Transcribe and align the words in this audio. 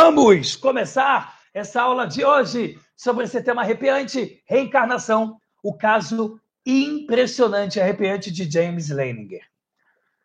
Vamos 0.00 0.54
começar 0.54 1.40
essa 1.52 1.82
aula 1.82 2.06
de 2.06 2.24
hoje 2.24 2.78
sobre 2.96 3.24
esse 3.24 3.42
tema 3.42 3.62
arrepiante, 3.62 4.40
reencarnação, 4.46 5.40
o 5.60 5.76
caso 5.76 6.40
impressionante, 6.64 7.80
arrepiante 7.80 8.30
de 8.30 8.48
James 8.48 8.90
Leininger. 8.90 9.42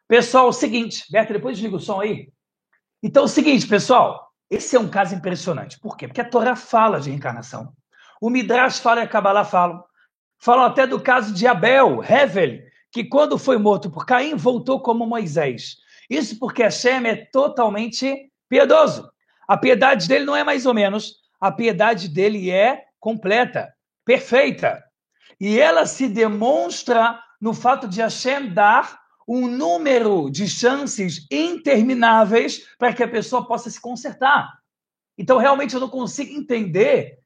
Pessoal, 0.08 0.46
é 0.46 0.50
o 0.50 0.54
seguinte, 0.54 1.12
Beto, 1.12 1.34
depois 1.34 1.58
desliga 1.58 1.78
o 1.78 1.80
som 1.80 2.00
aí. 2.00 2.32
Então, 3.02 3.24
é 3.24 3.26
o 3.26 3.28
seguinte, 3.28 3.66
pessoal, 3.66 4.32
esse 4.48 4.76
é 4.76 4.80
um 4.80 4.88
caso 4.88 5.16
impressionante. 5.16 5.80
Por 5.80 5.98
quê? 5.98 6.08
Porque 6.08 6.22
a 6.22 6.30
Torá 6.30 6.56
fala 6.56 7.00
de 7.00 7.10
reencarnação. 7.10 7.74
O 8.22 8.30
Midrash 8.30 8.78
fala 8.78 9.00
e 9.00 9.04
a 9.06 9.08
Kabbalah 9.08 9.44
falam. 9.44 9.84
Falam 10.38 10.66
até 10.66 10.86
do 10.86 11.02
caso 11.02 11.34
de 11.34 11.48
Abel, 11.48 12.04
Hevel, 12.04 12.60
que 12.92 13.04
quando 13.04 13.40
foi 13.40 13.58
morto 13.58 13.90
por 13.90 14.06
Caim, 14.06 14.36
voltou 14.36 14.80
como 14.80 15.08
Moisés. 15.08 15.78
Isso 16.08 16.38
porque 16.38 16.62
Hashem 16.62 17.08
é 17.08 17.16
totalmente 17.16 18.32
piedoso. 18.48 19.13
A 19.48 19.58
piedade 19.58 20.08
dele 20.08 20.26
não 20.26 20.36
é 20.36 20.44
mais 20.44 20.66
ou 20.66 20.74
menos, 20.74 21.16
a 21.40 21.52
piedade 21.52 22.08
dele 22.08 22.50
é 22.50 22.84
completa, 23.00 23.74
perfeita. 24.06 24.84
E 25.40 25.60
ela 25.60 25.86
se 25.86 26.08
demonstra 26.08 27.20
no 27.40 27.54
fato 27.54 27.88
de 27.88 28.02
Hashem 28.02 28.54
dar 28.54 29.04
um 29.28 29.48
número 29.48 30.30
de 30.30 30.48
chances 30.48 31.26
intermináveis 31.32 32.66
para 32.78 32.94
que 32.94 33.04
a 33.04 33.08
pessoa 33.08 33.46
possa 33.46 33.70
se 33.70 33.80
consertar. 33.80 34.54
Então, 35.18 35.38
realmente, 35.38 35.74
eu 35.74 35.80
não 35.80 35.90
consigo 35.90 36.34
entender 36.34 37.20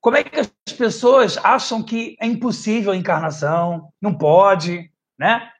como 0.00 0.16
é 0.16 0.24
que 0.24 0.38
as 0.38 0.72
pessoas 0.76 1.38
acham 1.38 1.82
que 1.82 2.16
é 2.20 2.26
impossível 2.26 2.92
a 2.92 2.96
encarnação, 2.96 3.88
não 4.00 4.16
pode, 4.16 4.90
né? 5.18 5.50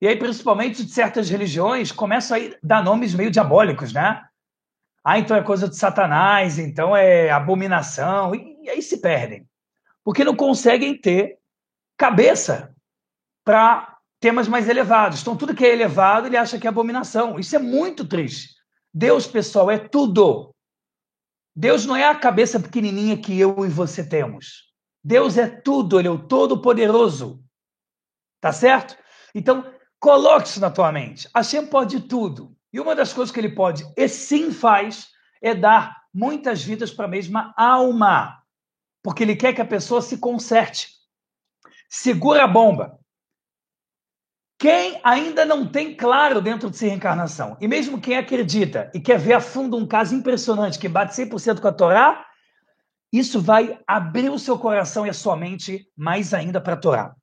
E 0.00 0.06
aí, 0.06 0.16
principalmente 0.16 0.84
de 0.84 0.92
certas 0.92 1.30
religiões, 1.30 1.90
começam 1.90 2.36
a 2.36 2.40
dar 2.62 2.84
nomes 2.84 3.14
meio 3.14 3.30
diabólicos, 3.30 3.92
né? 3.92 4.22
Ah, 5.04 5.18
então 5.18 5.36
é 5.36 5.42
coisa 5.42 5.68
de 5.68 5.76
Satanás, 5.76 6.58
então 6.58 6.96
é 6.96 7.30
abominação, 7.30 8.34
e 8.34 8.70
aí 8.70 8.80
se 8.80 9.02
perdem. 9.02 9.46
Porque 10.02 10.24
não 10.24 10.34
conseguem 10.34 10.98
ter 10.98 11.38
cabeça 11.96 12.74
para 13.44 13.98
temas 14.18 14.48
mais 14.48 14.68
elevados. 14.68 15.20
Então, 15.20 15.36
tudo 15.36 15.54
que 15.54 15.66
é 15.66 15.72
elevado, 15.72 16.26
ele 16.26 16.38
acha 16.38 16.58
que 16.58 16.66
é 16.66 16.70
abominação. 16.70 17.38
Isso 17.38 17.54
é 17.54 17.58
muito 17.58 18.06
triste. 18.06 18.54
Deus, 18.92 19.26
pessoal, 19.26 19.70
é 19.70 19.76
tudo. 19.76 20.54
Deus 21.54 21.84
não 21.84 21.94
é 21.94 22.04
a 22.04 22.14
cabeça 22.14 22.58
pequenininha 22.58 23.18
que 23.18 23.38
eu 23.38 23.64
e 23.64 23.68
você 23.68 24.02
temos. 24.02 24.72
Deus 25.02 25.36
é 25.36 25.46
tudo, 25.46 25.98
ele 25.98 26.08
é 26.08 26.10
o 26.10 26.26
todo-poderoso. 26.26 27.44
Tá 28.40 28.52
certo? 28.52 28.96
Então, 29.34 29.70
coloque 30.00 30.48
isso 30.48 30.60
na 30.60 30.70
tua 30.70 30.90
mente. 30.90 31.28
Hashem 31.34 31.66
pode 31.66 32.00
tudo. 32.00 32.53
E 32.74 32.80
uma 32.80 32.96
das 32.96 33.12
coisas 33.12 33.32
que 33.32 33.38
ele 33.38 33.54
pode 33.54 33.86
e 33.96 34.08
sim 34.08 34.50
faz 34.50 35.10
é 35.40 35.54
dar 35.54 35.96
muitas 36.12 36.64
vidas 36.64 36.90
para 36.90 37.04
a 37.04 37.08
mesma 37.08 37.54
alma. 37.56 38.42
Porque 39.00 39.22
ele 39.22 39.36
quer 39.36 39.52
que 39.54 39.60
a 39.60 39.64
pessoa 39.64 40.02
se 40.02 40.18
conserte. 40.18 40.88
Segura 41.88 42.42
a 42.42 42.48
bomba. 42.48 42.98
Quem 44.58 45.00
ainda 45.04 45.44
não 45.44 45.70
tem 45.70 45.96
claro 45.96 46.40
dentro 46.40 46.68
de 46.68 46.76
si 46.76 46.88
reencarnação, 46.88 47.56
e 47.60 47.68
mesmo 47.68 48.00
quem 48.00 48.16
acredita 48.16 48.90
e 48.92 48.98
quer 48.98 49.20
ver 49.20 49.34
a 49.34 49.40
fundo 49.40 49.76
um 49.76 49.86
caso 49.86 50.14
impressionante 50.14 50.78
que 50.78 50.88
bate 50.88 51.14
100% 51.14 51.60
com 51.60 51.68
a 51.68 51.72
Torá, 51.72 52.26
isso 53.12 53.40
vai 53.40 53.78
abrir 53.86 54.30
o 54.30 54.38
seu 54.38 54.58
coração 54.58 55.06
e 55.06 55.10
a 55.10 55.14
sua 55.14 55.36
mente 55.36 55.86
mais 55.96 56.34
ainda 56.34 56.60
para 56.60 56.74
a 56.74 56.78
Torá. 56.78 57.14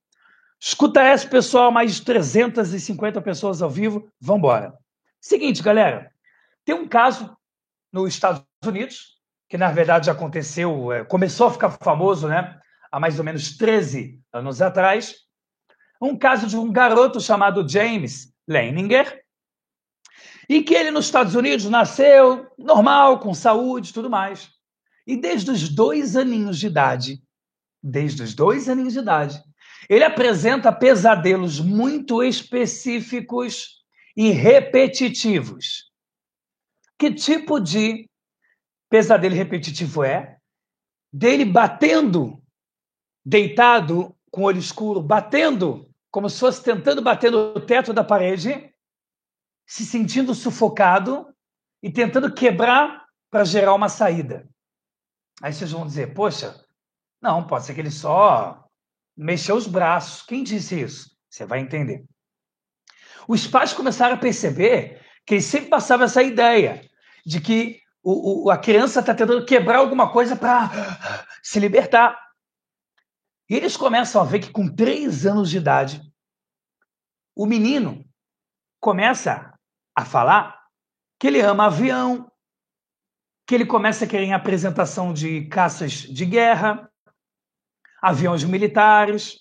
Escuta 0.57 1.01
essa, 1.01 1.27
pessoal, 1.27 1.71
mais 1.71 1.95
de 1.95 2.03
350 2.03 3.21
pessoas 3.21 3.61
ao 3.61 3.69
vivo. 3.69 4.07
Vamos 4.21 4.39
embora. 4.39 4.81
Seguinte, 5.21 5.61
galera, 5.61 6.11
tem 6.65 6.73
um 6.73 6.87
caso 6.87 7.37
nos 7.93 8.11
Estados 8.11 8.43
Unidos, 8.65 9.19
que 9.47 9.55
na 9.55 9.71
verdade 9.71 10.09
aconteceu, 10.09 10.91
é, 10.91 11.05
começou 11.05 11.47
a 11.47 11.51
ficar 11.51 11.69
famoso, 11.69 12.27
né? 12.27 12.59
Há 12.91 12.99
mais 12.99 13.19
ou 13.19 13.23
menos 13.23 13.55
13 13.55 14.19
anos 14.33 14.63
atrás. 14.63 15.15
Um 16.01 16.17
caso 16.17 16.47
de 16.47 16.57
um 16.57 16.71
garoto 16.71 17.21
chamado 17.21 17.67
James 17.69 18.33
Leininger, 18.47 19.21
e 20.49 20.63
que 20.63 20.73
ele 20.73 20.89
nos 20.89 21.05
Estados 21.05 21.35
Unidos 21.35 21.65
nasceu 21.65 22.47
normal, 22.57 23.19
com 23.19 23.33
saúde 23.33 23.91
e 23.91 23.93
tudo 23.93 24.09
mais. 24.09 24.49
E 25.05 25.15
desde 25.15 25.51
os 25.51 25.69
dois 25.69 26.15
aninhos 26.15 26.57
de 26.57 26.65
idade, 26.65 27.23
desde 27.81 28.23
os 28.23 28.33
dois 28.33 28.67
aninhos 28.67 28.93
de 28.93 28.99
idade, 28.99 29.41
ele 29.87 30.03
apresenta 30.03 30.71
pesadelos 30.71 31.59
muito 31.59 32.23
específicos 32.23 33.80
e 34.15 34.31
repetitivos. 34.31 35.91
Que 36.97 37.13
tipo 37.13 37.59
de 37.59 38.09
pesadelo 38.89 39.35
repetitivo 39.35 40.03
é? 40.03 40.37
Dele 41.11 41.45
batendo, 41.45 42.41
deitado, 43.25 44.15
com 44.29 44.41
o 44.41 44.45
olho 44.45 44.59
escuro, 44.59 45.01
batendo, 45.01 45.89
como 46.09 46.29
se 46.29 46.39
fosse 46.39 46.63
tentando 46.63 47.01
bater 47.01 47.31
no 47.31 47.59
teto 47.59 47.93
da 47.93 48.03
parede, 48.03 48.73
se 49.65 49.85
sentindo 49.85 50.35
sufocado 50.35 51.33
e 51.81 51.91
tentando 51.91 52.33
quebrar 52.33 53.05
para 53.29 53.43
gerar 53.43 53.73
uma 53.73 53.89
saída. 53.89 54.47
Aí 55.41 55.53
vocês 55.53 55.71
vão 55.71 55.85
dizer, 55.85 56.13
poxa, 56.13 56.63
não, 57.21 57.45
pode 57.47 57.65
ser 57.65 57.73
que 57.73 57.79
ele 57.79 57.91
só 57.91 58.65
mexeu 59.17 59.55
os 59.55 59.67
braços. 59.67 60.21
Quem 60.23 60.43
disse 60.43 60.81
isso? 60.81 61.17
Você 61.29 61.45
vai 61.45 61.59
entender 61.59 62.05
os 63.27 63.47
pais 63.47 63.73
começaram 63.73 64.15
a 64.15 64.19
perceber 64.19 65.01
que 65.25 65.35
ele 65.35 65.41
sempre 65.41 65.69
passava 65.69 66.05
essa 66.05 66.23
ideia 66.23 66.81
de 67.25 67.39
que 67.39 67.81
o, 68.03 68.45
o, 68.45 68.49
a 68.49 68.57
criança 68.57 68.99
está 68.99 69.13
tentando 69.13 69.45
quebrar 69.45 69.77
alguma 69.77 70.11
coisa 70.11 70.35
para 70.35 70.69
se 71.43 71.59
libertar. 71.59 72.17
E 73.49 73.55
eles 73.55 73.77
começam 73.77 74.21
a 74.21 74.25
ver 74.25 74.39
que 74.39 74.51
com 74.51 74.73
três 74.73 75.25
anos 75.25 75.49
de 75.49 75.57
idade, 75.57 76.01
o 77.35 77.45
menino 77.45 78.03
começa 78.79 79.53
a 79.95 80.05
falar 80.05 80.59
que 81.19 81.27
ele 81.27 81.41
ama 81.41 81.65
avião, 81.65 82.31
que 83.45 83.55
ele 83.55 83.65
começa 83.65 84.05
a 84.05 84.07
querer 84.07 84.31
apresentação 84.31 85.13
de 85.13 85.45
caças 85.47 85.91
de 85.91 86.25
guerra, 86.25 86.89
aviões 88.01 88.43
militares. 88.43 89.39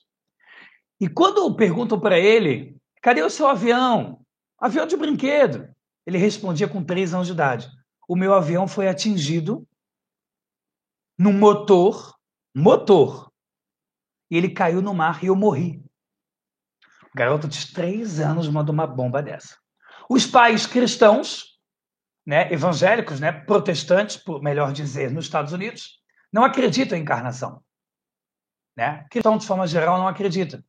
E 1.00 1.08
quando 1.08 1.54
perguntam 1.54 1.98
para 1.98 2.18
ele 2.18 2.79
Cadê 3.00 3.22
o 3.22 3.30
seu 3.30 3.46
avião? 3.46 4.24
Avião 4.58 4.86
de 4.86 4.96
brinquedo. 4.96 5.74
Ele 6.06 6.18
respondia 6.18 6.68
com 6.68 6.84
três 6.84 7.14
anos 7.14 7.26
de 7.26 7.32
idade. 7.32 7.68
O 8.08 8.16
meu 8.16 8.34
avião 8.34 8.66
foi 8.66 8.88
atingido 8.88 9.66
no 11.18 11.32
motor, 11.32 12.16
motor. 12.54 13.32
E 14.30 14.36
ele 14.36 14.50
caiu 14.50 14.82
no 14.82 14.94
mar 14.94 15.22
e 15.22 15.26
eu 15.26 15.36
morri. 15.36 15.82
O 17.12 17.16
garoto 17.16 17.48
de 17.48 17.72
três 17.72 18.20
anos 18.20 18.48
mandou 18.48 18.72
uma 18.72 18.86
bomba 18.86 19.22
dessa. 19.22 19.56
Os 20.08 20.26
pais 20.26 20.66
cristãos, 20.66 21.58
né, 22.26 22.52
evangélicos, 22.52 23.20
né, 23.20 23.32
protestantes, 23.32 24.16
por 24.16 24.42
melhor 24.42 24.72
dizer, 24.72 25.10
nos 25.10 25.24
Estados 25.24 25.52
Unidos, 25.52 26.00
não 26.32 26.44
acreditam 26.44 26.96
em 26.96 27.02
encarnação. 27.02 27.62
Né? 28.76 29.06
Cristão, 29.10 29.36
de 29.36 29.46
forma 29.46 29.66
geral, 29.66 29.98
não 29.98 30.08
acredita. 30.08 30.64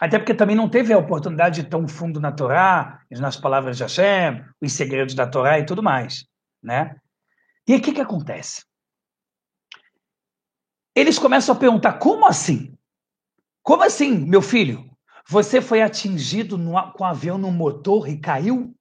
Até 0.00 0.18
porque 0.18 0.32
também 0.32 0.56
não 0.56 0.68
teve 0.68 0.94
a 0.94 0.98
oportunidade 0.98 1.62
de 1.62 1.68
tão 1.68 1.86
fundo 1.86 2.18
na 2.18 2.32
Torá, 2.32 3.04
nas 3.10 3.36
palavras 3.36 3.76
de 3.76 3.82
Hashem, 3.82 4.42
os 4.58 4.72
segredos 4.72 5.14
da 5.14 5.26
Torá 5.26 5.58
e 5.58 5.66
tudo 5.66 5.82
mais, 5.82 6.26
né? 6.62 6.96
E 7.68 7.76
o 7.76 7.82
que 7.82 7.92
que 7.92 8.00
acontece? 8.00 8.64
Eles 10.96 11.18
começam 11.18 11.54
a 11.54 11.58
perguntar, 11.58 11.98
como 11.98 12.26
assim? 12.26 12.74
Como 13.62 13.82
assim, 13.82 14.24
meu 14.26 14.40
filho? 14.40 14.90
Você 15.28 15.60
foi 15.60 15.82
atingido 15.82 16.56
no, 16.56 16.92
com 16.92 17.04
um 17.04 17.06
avião 17.06 17.36
no 17.36 17.52
motor 17.52 18.08
e 18.08 18.18
caiu? 18.18 18.74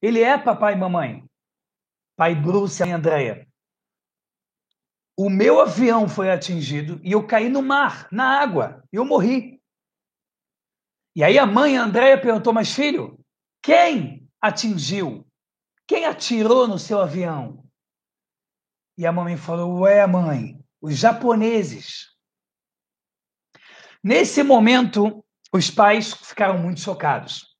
Ele 0.00 0.20
é 0.20 0.36
papai 0.36 0.74
e 0.74 0.76
mamãe. 0.76 1.24
Pai 2.16 2.34
Bruce 2.34 2.82
e 2.82 2.92
Andréia. 2.92 3.48
O 5.16 5.30
meu 5.30 5.60
avião 5.60 6.08
foi 6.08 6.30
atingido 6.30 7.00
e 7.02 7.12
eu 7.12 7.26
caí 7.26 7.48
no 7.48 7.62
mar, 7.62 8.08
na 8.12 8.40
água, 8.40 8.84
eu 8.92 9.04
morri. 9.04 9.53
E 11.16 11.22
aí 11.22 11.38
a 11.38 11.46
mãe 11.46 11.76
Andréia 11.76 12.20
perguntou: 12.20 12.52
Mas 12.52 12.72
filho, 12.72 13.18
quem 13.62 14.28
atingiu? 14.40 15.26
Quem 15.86 16.06
atirou 16.06 16.66
no 16.66 16.78
seu 16.78 17.00
avião? 17.00 17.64
E 18.98 19.06
a 19.06 19.12
mamãe 19.12 19.36
falou: 19.36 19.80
Ué, 19.80 20.04
mãe, 20.06 20.58
os 20.80 20.96
japoneses. 20.96 22.08
Nesse 24.02 24.42
momento, 24.42 25.24
os 25.52 25.70
pais 25.70 26.12
ficaram 26.12 26.58
muito 26.58 26.80
chocados. 26.80 27.54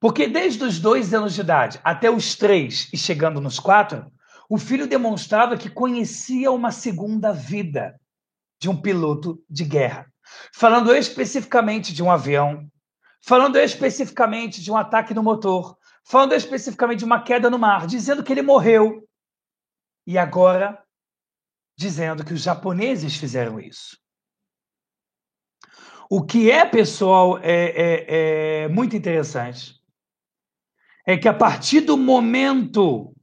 Porque 0.00 0.26
desde 0.26 0.64
os 0.64 0.78
dois 0.80 1.12
anos 1.12 1.34
de 1.34 1.40
idade 1.40 1.80
até 1.84 2.10
os 2.10 2.34
três 2.34 2.88
e 2.92 2.96
chegando 2.96 3.40
nos 3.40 3.58
quatro, 3.58 4.10
o 4.48 4.58
filho 4.58 4.86
demonstrava 4.86 5.56
que 5.56 5.70
conhecia 5.70 6.50
uma 6.50 6.70
segunda 6.70 7.32
vida 7.32 7.98
de 8.60 8.68
um 8.68 8.80
piloto 8.80 9.42
de 9.48 9.64
guerra. 9.64 10.06
Falando 10.54 10.94
especificamente 10.94 11.92
de 11.92 12.02
um 12.02 12.10
avião 12.10 12.68
falando 13.24 13.56
especificamente 13.56 14.60
de 14.60 14.70
um 14.70 14.76
ataque 14.76 15.14
no 15.14 15.22
motor, 15.22 15.78
falando 16.04 16.32
especificamente 16.32 17.00
de 17.00 17.04
uma 17.04 17.22
queda 17.22 17.48
no 17.48 17.58
mar, 17.58 17.86
dizendo 17.86 18.22
que 18.22 18.32
ele 18.32 18.42
morreu. 18.42 19.08
e 20.04 20.18
agora 20.18 20.82
dizendo 21.76 22.24
que 22.24 22.34
os 22.34 22.42
japoneses 22.42 23.16
fizeram 23.16 23.58
isso. 23.58 23.96
O 26.10 26.24
que 26.24 26.50
é, 26.50 26.66
pessoal, 26.66 27.38
é, 27.38 27.44
é, 27.44 28.64
é 28.64 28.68
muito 28.68 28.94
interessante 28.96 29.80
é 31.06 31.16
que 31.16 31.28
a 31.28 31.34
partir 31.34 31.80
do 31.80 31.96
momento, 31.96 33.14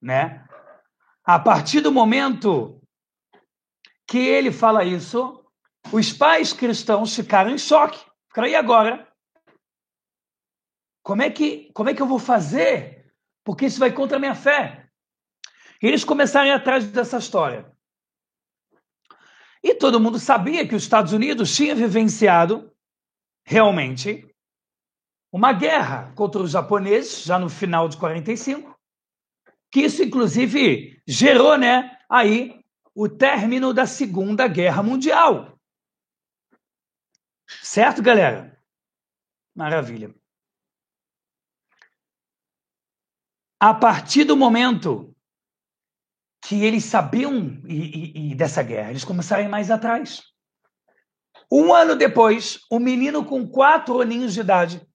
né? 0.00 0.46
A 1.24 1.38
partir 1.38 1.80
do 1.80 1.92
momento 1.92 2.82
que 4.06 4.18
ele 4.18 4.50
fala 4.50 4.84
isso, 4.84 5.44
os 5.92 6.12
pais 6.12 6.52
cristãos 6.52 7.14
ficaram 7.14 7.50
em 7.50 7.58
choque. 7.58 8.09
Ficaram, 8.30 8.48
e 8.48 8.54
agora? 8.54 9.08
Como 11.02 11.20
é 11.20 11.30
que, 11.30 11.70
como 11.74 11.90
é 11.90 11.94
que 11.94 12.00
eu 12.00 12.06
vou 12.06 12.20
fazer? 12.20 13.12
Porque 13.44 13.66
isso 13.66 13.80
vai 13.80 13.92
contra 13.92 14.16
a 14.16 14.20
minha 14.20 14.34
fé. 14.36 14.88
E 15.82 15.86
eles 15.86 16.04
começaram 16.04 16.52
atrás 16.52 16.86
dessa 16.86 17.18
história. 17.18 17.70
E 19.62 19.74
todo 19.74 20.00
mundo 20.00 20.18
sabia 20.18 20.66
que 20.66 20.74
os 20.74 20.82
Estados 20.82 21.12
Unidos 21.12 21.54
tinha 21.54 21.74
vivenciado 21.74 22.72
realmente 23.44 24.26
uma 25.32 25.52
guerra 25.52 26.12
contra 26.14 26.40
os 26.40 26.52
japoneses 26.52 27.24
já 27.24 27.38
no 27.38 27.48
final 27.48 27.88
de 27.88 27.96
45, 27.96 28.78
que 29.72 29.80
isso 29.80 30.02
inclusive 30.02 31.02
gerou, 31.06 31.58
né, 31.58 31.98
aí 32.08 32.60
o 32.94 33.08
término 33.08 33.74
da 33.74 33.86
Segunda 33.86 34.46
Guerra 34.46 34.82
Mundial. 34.82 35.49
Certo, 37.62 38.02
galera? 38.02 38.58
Maravilha. 39.54 40.14
A 43.58 43.74
partir 43.74 44.24
do 44.24 44.36
momento 44.36 45.14
que 46.42 46.64
eles 46.64 46.84
sabiam 46.84 47.60
e, 47.66 48.28
e, 48.28 48.32
e 48.32 48.34
dessa 48.34 48.62
guerra, 48.62 48.90
eles 48.90 49.04
começaram 49.04 49.42
a 49.42 49.46
ir 49.46 49.50
mais 49.50 49.70
atrás. 49.70 50.22
Um 51.52 51.74
ano 51.74 51.96
depois, 51.96 52.60
um 52.70 52.78
menino 52.78 53.24
com 53.24 53.46
quatro 53.46 54.00
aninhos 54.00 54.32
de 54.32 54.40
idade 54.40 54.86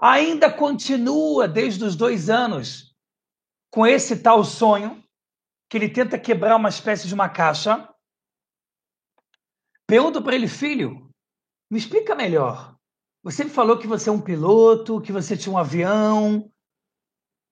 ainda 0.00 0.52
continua 0.52 1.48
desde 1.48 1.84
os 1.84 1.96
dois 1.96 2.30
anos 2.30 2.96
com 3.70 3.86
esse 3.86 4.22
tal 4.22 4.44
sonho 4.44 5.04
que 5.68 5.76
ele 5.76 5.88
tenta 5.88 6.18
quebrar 6.18 6.56
uma 6.56 6.68
espécie 6.68 7.06
de 7.06 7.14
uma 7.14 7.28
caixa. 7.28 7.88
Pergunto 9.86 10.22
para 10.22 10.34
ele, 10.34 10.48
filho, 10.48 11.07
me 11.70 11.78
explica 11.78 12.14
melhor. 12.14 12.76
Você 13.22 13.44
me 13.44 13.50
falou 13.50 13.78
que 13.78 13.86
você 13.86 14.08
é 14.08 14.12
um 14.12 14.20
piloto, 14.20 15.00
que 15.00 15.12
você 15.12 15.36
tinha 15.36 15.52
um 15.52 15.58
avião, 15.58 16.50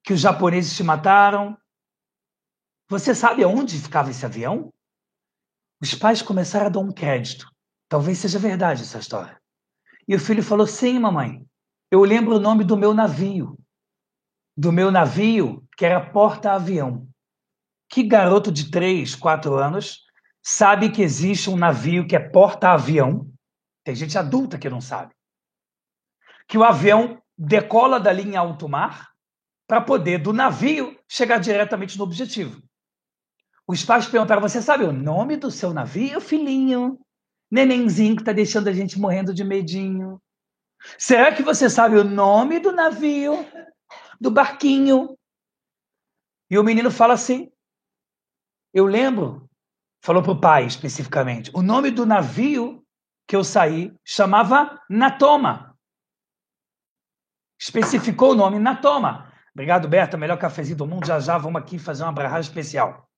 que 0.05 0.13
os 0.13 0.21
japoneses 0.21 0.75
te 0.77 0.83
mataram. 0.83 1.57
Você 2.89 3.15
sabe 3.15 3.43
aonde 3.43 3.79
ficava 3.79 4.11
esse 4.11 4.25
avião? 4.25 4.73
Os 5.81 5.95
pais 5.95 6.23
começaram 6.23 6.67
a 6.67 6.71
dar 6.71 6.79
um 6.79 6.93
crédito. 6.93 7.51
Talvez 7.89 8.19
seja 8.19 8.39
verdade 8.39 8.83
essa 8.83 8.99
história. 8.99 9.41
E 10.09 10.15
o 10.15 10.21
filho 10.21 10.43
falou: 10.43 10.67
Sim, 10.67 10.99
mamãe. 10.99 11.45
Eu 11.91 12.03
lembro 12.03 12.37
o 12.37 12.41
nome 12.41 12.65
do 12.65 12.77
meu 12.77 12.95
navio. 12.95 13.59
Do 14.57 14.73
meu 14.73 14.91
navio, 14.91 15.67
que 15.77 15.85
era 15.85 16.11
porta-avião. 16.11 17.07
Que 17.89 18.03
garoto 18.03 18.51
de 18.51 18.71
3, 18.71 19.15
4 19.15 19.55
anos 19.55 20.05
sabe 20.43 20.91
que 20.91 21.03
existe 21.03 21.51
um 21.51 21.57
navio 21.57 22.07
que 22.07 22.17
é 22.17 22.21
porta-avião? 22.21 23.31
Tem 23.87 23.95
gente 23.95 24.19
adulta 24.19 24.59
que 24.59 24.69
não 24.69 24.81
sabe. 24.81 25.15
Que 26.49 26.59
o 26.59 26.65
avião 26.65 27.23
decola 27.39 28.01
dali 28.01 28.23
em 28.23 28.35
alto 28.35 28.69
mar 28.69 29.13
para 29.65 29.81
poder, 29.81 30.19
do 30.19 30.33
navio, 30.33 30.99
chegar 31.09 31.39
diretamente 31.39 31.97
no 31.97 32.03
objetivo. 32.03 32.61
Os 33.65 33.85
pais 33.85 34.09
perguntaram: 34.09 34.43
Você 34.43 34.61
sabe 34.61 34.83
o 34.83 34.93
nome 34.93 35.37
do 35.37 35.53
seu 35.53 35.73
navio, 35.73 36.21
filhinho? 36.21 36.99
Nenenzinho 37.49 38.17
que 38.17 38.23
está 38.23 38.33
deixando 38.33 38.67
a 38.67 38.73
gente 38.73 38.99
morrendo 38.99 39.33
de 39.33 39.45
medinho. 39.45 40.21
Será 40.99 41.33
que 41.33 41.45
você 41.45 41.71
sabe 41.71 41.95
o 41.95 42.03
nome 42.03 42.59
do 42.59 42.73
navio, 42.73 43.35
do 44.21 44.33
barquinho? 44.33 45.17
E 46.51 46.59
o 46.59 46.65
menino 46.65 46.91
fala 46.91 47.15
assim: 47.15 47.53
Eu 48.75 48.85
lembro, 48.85 49.49
falou 50.03 50.25
para 50.25 50.33
o 50.33 50.41
pai 50.41 50.67
especificamente, 50.67 51.53
o 51.55 51.63
nome 51.63 51.93
do 51.93 52.05
navio 52.05 52.76
que 53.27 53.35
eu 53.35 53.43
saí 53.43 53.93
chamava 54.05 54.81
Natoma. 54.89 55.77
Especificou 57.59 58.33
o 58.33 58.35
nome 58.35 58.59
Natoma. 58.59 59.33
Obrigado, 59.53 59.89
Berta, 59.89 60.17
melhor 60.17 60.39
cafezinho 60.39 60.77
do 60.77 60.87
mundo. 60.87 61.07
Já 61.07 61.19
já 61.19 61.39
vamos 61.39 61.61
aqui 61.61 61.79
fazer 61.79 62.03
uma 62.03 62.13
barragem 62.13 62.49
especial. 62.49 63.09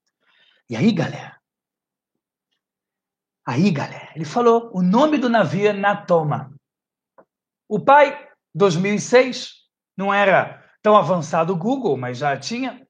E 0.70 0.76
aí, 0.76 0.92
galera? 0.92 1.38
Aí, 3.44 3.70
galera, 3.70 4.12
ele 4.14 4.24
falou: 4.24 4.70
o 4.72 4.82
nome 4.82 5.18
do 5.18 5.28
navio 5.28 5.68
é 5.68 5.72
Natoma. 5.72 6.54
O 7.68 7.80
pai, 7.80 8.28
2006, 8.54 9.52
não 9.96 10.12
era 10.14 10.64
tão 10.82 10.96
avançado 10.96 11.52
o 11.52 11.56
Google, 11.56 11.96
mas 11.96 12.18
já 12.18 12.36
tinha. 12.38 12.86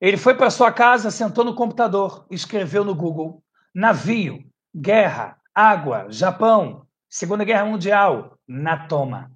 Ele 0.00 0.16
foi 0.16 0.34
para 0.34 0.50
sua 0.50 0.72
casa, 0.72 1.10
sentou 1.10 1.44
no 1.44 1.54
computador, 1.54 2.26
escreveu 2.30 2.84
no 2.84 2.94
Google: 2.94 3.44
navio, 3.74 4.42
guerra, 4.74 5.39
água, 5.60 6.06
Japão, 6.10 6.86
Segunda 7.08 7.44
Guerra 7.44 7.66
Mundial, 7.66 8.38
Natoma. 8.48 9.30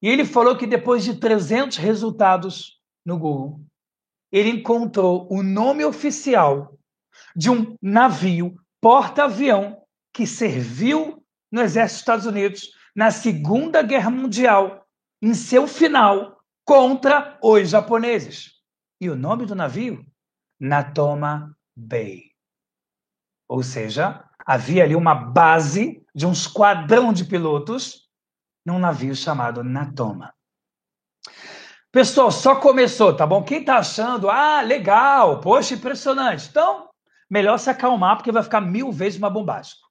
E 0.00 0.08
ele 0.08 0.24
falou 0.24 0.56
que 0.56 0.66
depois 0.66 1.04
de 1.04 1.14
300 1.14 1.76
resultados 1.76 2.80
no 3.04 3.18
Google, 3.18 3.60
ele 4.32 4.50
encontrou 4.50 5.28
o 5.30 5.42
nome 5.42 5.84
oficial 5.84 6.76
de 7.36 7.50
um 7.50 7.76
navio 7.80 8.56
porta-avião 8.80 9.80
que 10.12 10.26
serviu 10.26 11.24
no 11.50 11.60
exército 11.60 11.94
dos 11.94 12.00
Estados 12.00 12.26
Unidos 12.26 12.70
na 12.96 13.10
Segunda 13.10 13.82
Guerra 13.82 14.10
Mundial, 14.10 14.86
em 15.20 15.34
seu 15.34 15.66
final, 15.66 16.42
contra 16.64 17.38
os 17.42 17.70
japoneses. 17.70 18.52
E 19.00 19.08
o 19.08 19.16
nome 19.16 19.46
do 19.46 19.54
navio? 19.54 20.04
Natoma 20.58 21.56
Bay. 21.76 22.32
Ou 23.48 23.62
seja, 23.62 24.24
havia 24.44 24.84
ali 24.84 24.94
uma 24.94 25.14
base 25.14 26.04
de 26.14 26.26
um 26.26 26.32
esquadrão 26.32 27.12
de 27.12 27.24
pilotos 27.24 28.08
num 28.64 28.78
navio 28.78 29.14
chamado 29.14 29.64
Natoma. 29.64 30.34
Pessoal, 31.90 32.30
só 32.30 32.56
começou, 32.56 33.14
tá 33.14 33.26
bom? 33.26 33.42
Quem 33.42 33.64
tá 33.64 33.78
achando, 33.78 34.30
ah, 34.30 34.62
legal, 34.62 35.40
poxa, 35.40 35.74
impressionante. 35.74 36.48
Então, 36.48 36.88
melhor 37.30 37.58
se 37.58 37.68
acalmar, 37.68 38.16
porque 38.16 38.32
vai 38.32 38.42
ficar 38.42 38.60
mil 38.60 38.90
vezes 38.90 39.18
mais 39.18 39.32
bombástico. 39.32 39.86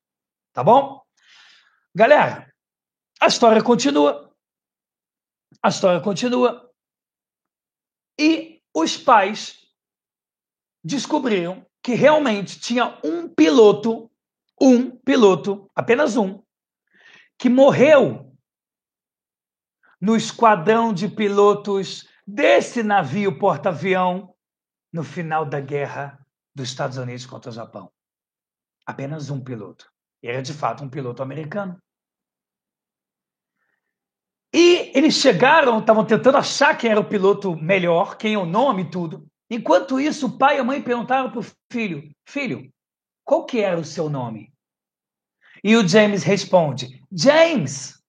Tá 0.51 0.63
bom? 0.63 1.01
Galera, 1.93 2.51
a 3.19 3.27
história 3.27 3.61
continua. 3.61 4.33
A 5.61 5.69
história 5.69 6.01
continua. 6.01 6.71
E 8.19 8.61
os 8.73 8.97
pais 8.97 9.59
descobriram 10.83 11.65
que 11.83 11.93
realmente 11.93 12.59
tinha 12.59 12.99
um 13.03 13.27
piloto, 13.27 14.10
um 14.61 14.95
piloto, 14.97 15.69
apenas 15.73 16.15
um, 16.15 16.43
que 17.37 17.49
morreu 17.49 18.31
no 19.99 20.15
esquadrão 20.15 20.93
de 20.93 21.07
pilotos 21.07 22.07
desse 22.27 22.83
navio 22.83 23.39
porta-avião 23.39 24.35
no 24.93 25.03
final 25.03 25.45
da 25.45 25.59
guerra 25.59 26.23
dos 26.53 26.69
Estados 26.69 26.97
Unidos 26.97 27.25
contra 27.25 27.49
o 27.49 27.53
Japão. 27.53 27.91
Apenas 28.85 29.31
um 29.31 29.43
piloto. 29.43 29.91
Era 30.23 30.43
de 30.43 30.53
fato 30.53 30.83
um 30.83 30.89
piloto 30.89 31.23
americano. 31.23 31.81
E 34.53 34.91
eles 34.95 35.15
chegaram, 35.15 35.79
estavam 35.79 36.05
tentando 36.05 36.37
achar 36.37 36.77
quem 36.77 36.91
era 36.91 36.99
o 36.99 37.07
piloto 37.07 37.55
melhor, 37.55 38.17
quem 38.17 38.33
é 38.35 38.37
o 38.37 38.45
nome 38.45 38.83
e 38.83 38.91
tudo. 38.91 39.25
Enquanto 39.49 39.99
isso, 39.99 40.27
o 40.27 40.37
pai 40.37 40.57
e 40.57 40.59
a 40.59 40.63
mãe 40.63 40.81
perguntaram 40.81 41.31
para 41.31 41.39
o 41.39 41.45
filho: 41.71 42.13
Filho, 42.25 42.71
qual 43.23 43.45
que 43.45 43.59
era 43.59 43.79
o 43.79 43.85
seu 43.85 44.09
nome? 44.09 44.50
E 45.63 45.75
o 45.75 45.87
James 45.87 46.23
responde: 46.23 47.03
James. 47.11 48.01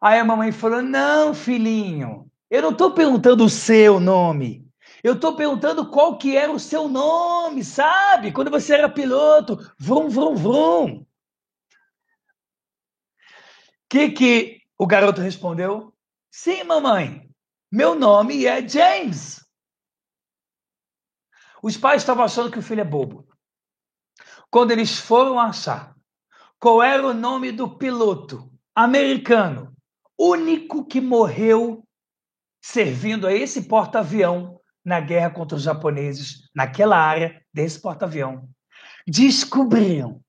Aí 0.00 0.18
a 0.18 0.24
mamãe 0.24 0.52
falou: 0.52 0.82
Não, 0.82 1.34
filhinho, 1.34 2.30
eu 2.50 2.62
não 2.62 2.70
estou 2.70 2.92
perguntando 2.92 3.44
o 3.44 3.50
seu 3.50 3.98
nome. 3.98 4.66
Eu 5.02 5.14
estou 5.14 5.36
perguntando 5.36 5.90
qual 5.90 6.18
que 6.18 6.36
era 6.36 6.50
o 6.50 6.58
seu 6.58 6.88
nome, 6.88 7.64
sabe? 7.64 8.32
Quando 8.32 8.50
você 8.50 8.74
era 8.74 8.88
piloto, 8.88 9.56
vrum, 9.78 10.08
vrum, 10.08 10.34
vrum. 10.34 11.06
Que 13.88 14.10
que 14.10 14.62
o 14.76 14.86
garoto 14.86 15.20
respondeu? 15.20 15.94
Sim, 16.30 16.64
mamãe. 16.64 17.28
Meu 17.70 17.94
nome 17.94 18.44
é 18.44 18.66
James. 18.66 19.44
Os 21.62 21.76
pais 21.76 22.02
estavam 22.02 22.24
achando 22.24 22.50
que 22.50 22.58
o 22.58 22.62
filho 22.62 22.80
é 22.80 22.84
bobo. 22.84 23.28
Quando 24.50 24.70
eles 24.70 24.98
foram 24.98 25.38
achar 25.38 25.97
qual 26.58 26.82
era 26.82 27.06
o 27.06 27.14
nome 27.14 27.52
do 27.52 27.76
piloto 27.76 28.50
americano 28.74 29.74
único 30.18 30.84
que 30.84 31.00
morreu 31.00 31.86
servindo 32.60 33.26
a 33.26 33.32
esse 33.32 33.68
porta-avião 33.68 34.60
na 34.84 35.00
guerra 35.00 35.30
contra 35.30 35.56
os 35.56 35.62
japoneses, 35.62 36.48
naquela 36.54 36.96
área 36.96 37.44
desse 37.52 37.80
porta-avião, 37.80 38.48
descobriram 39.06 40.20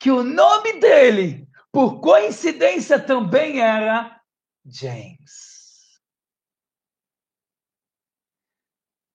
que 0.00 0.10
o 0.10 0.22
nome 0.22 0.80
dele, 0.80 1.48
por 1.72 2.00
coincidência, 2.00 3.00
também 3.00 3.60
era 3.60 4.20
James. 4.64 5.98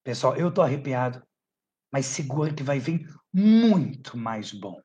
Pessoal, 0.03 0.35
eu 0.35 0.53
tô 0.53 0.61
arrepiado, 0.61 1.25
mas 1.91 2.05
segura 2.05 2.53
que 2.53 2.63
vai 2.63 2.79
vir 2.79 3.07
muito 3.31 4.17
mais 4.17 4.51
bomba. 4.51 4.83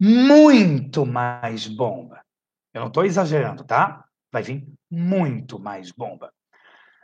Muito 0.00 1.04
mais 1.04 1.66
bomba. 1.66 2.24
Eu 2.72 2.80
não 2.80 2.88
estou 2.88 3.04
exagerando, 3.04 3.64
tá? 3.64 4.02
Vai 4.32 4.42
vir 4.42 4.66
muito 4.90 5.58
mais 5.58 5.92
bomba. 5.92 6.32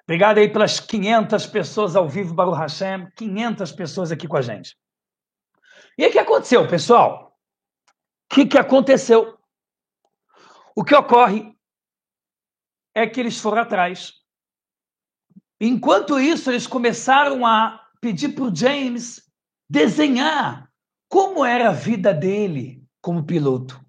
Obrigado 0.05 0.39
aí 0.39 0.51
pelas 0.51 0.81
500 0.81 1.47
pessoas 1.47 1.95
ao 1.95 2.09
vivo, 2.09 2.33
Baruch 2.33 2.57
Hashem. 2.57 3.11
500 3.15 3.73
pessoas 3.73 4.11
aqui 4.11 4.27
com 4.27 4.39
a 4.39 4.43
gente. 4.43 4.75
E 5.99 6.07
o 6.07 6.11
que 6.11 6.19
aconteceu, 6.19 6.67
pessoal? 6.67 7.37
O 8.31 8.35
que, 8.35 8.47
que 8.47 8.57
aconteceu? 8.57 9.39
O 10.75 10.83
que 10.83 10.95
ocorre 10.95 11.55
é 12.95 13.07
que 13.07 13.21
eles 13.21 13.39
foram 13.39 13.63
atrás. 13.63 14.15
Enquanto 15.61 16.19
isso, 16.19 16.51
eles 16.51 16.67
começaram 16.67 17.45
a 17.45 17.87
pedir 18.01 18.31
para 18.31 18.45
o 18.45 18.55
James 18.55 19.21
desenhar 19.69 20.71
como 21.09 21.45
era 21.45 21.71
a 21.71 21.73
vida 21.73 22.13
dele 22.13 22.76
como 23.07 23.23
piloto. 23.23 23.81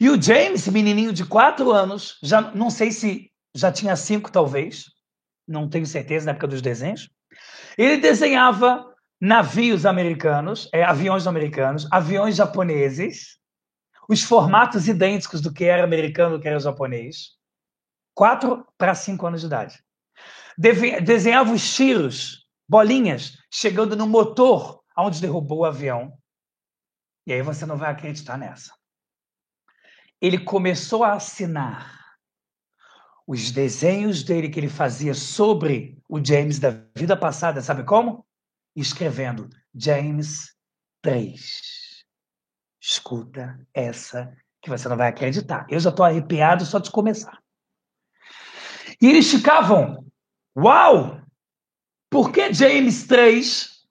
E 0.00 0.08
o 0.08 0.20
James, 0.20 0.66
menininho 0.68 1.12
de 1.12 1.22
quatro 1.22 1.70
anos, 1.70 2.18
já 2.22 2.40
não 2.52 2.70
sei 2.70 2.92
se 2.92 3.30
já 3.54 3.70
tinha 3.70 3.94
cinco, 3.94 4.32
talvez, 4.32 4.86
não 5.46 5.68
tenho 5.68 5.84
certeza 5.84 6.24
na 6.24 6.30
época 6.30 6.46
dos 6.46 6.62
desenhos, 6.62 7.10
ele 7.76 7.98
desenhava 7.98 8.86
navios 9.20 9.84
americanos, 9.84 10.66
é, 10.72 10.82
aviões 10.82 11.26
americanos, 11.26 11.86
aviões 11.92 12.36
japoneses, 12.36 13.36
os 14.08 14.22
formatos 14.22 14.88
idênticos 14.88 15.42
do 15.42 15.52
que 15.52 15.66
era 15.66 15.84
americano 15.84 16.38
do 16.38 16.40
que 16.40 16.48
era 16.48 16.58
japonês, 16.58 17.32
quatro 18.14 18.66
para 18.78 18.94
cinco 18.94 19.26
anos 19.26 19.42
de 19.42 19.46
idade. 19.46 19.78
desenhava 21.04 21.52
os 21.52 21.74
tiros, 21.74 22.46
bolinhas, 22.66 23.36
chegando 23.52 23.94
no 23.94 24.06
motor 24.06 24.80
onde 24.96 25.20
derrubou 25.20 25.58
o 25.58 25.64
avião. 25.66 26.18
E 27.26 27.32
aí 27.32 27.42
você 27.42 27.66
não 27.66 27.76
vai 27.76 27.90
acreditar 27.90 28.36
nessa. 28.36 28.74
Ele 30.20 30.38
começou 30.38 31.04
a 31.04 31.14
assinar 31.14 32.00
os 33.26 33.50
desenhos 33.50 34.22
dele 34.22 34.48
que 34.48 34.58
ele 34.58 34.68
fazia 34.68 35.14
sobre 35.14 36.02
o 36.08 36.22
James 36.22 36.58
da 36.58 36.70
vida 36.96 37.16
passada, 37.16 37.62
sabe 37.62 37.84
como? 37.84 38.26
Escrevendo 38.74 39.48
James 39.74 40.56
3. 41.00 42.04
Escuta 42.80 43.64
essa 43.72 44.36
que 44.60 44.68
você 44.68 44.88
não 44.88 44.96
vai 44.96 45.08
acreditar. 45.08 45.66
Eu 45.70 45.78
já 45.78 45.90
estou 45.90 46.04
arrepiado 46.04 46.66
só 46.66 46.78
de 46.78 46.90
começar. 46.90 47.40
E 49.00 49.06
eles 49.06 49.30
ficavam, 49.30 50.06
uau! 50.56 51.20
Por 52.10 52.32
que 52.32 52.52
James 52.52 53.06
3? 53.06 53.86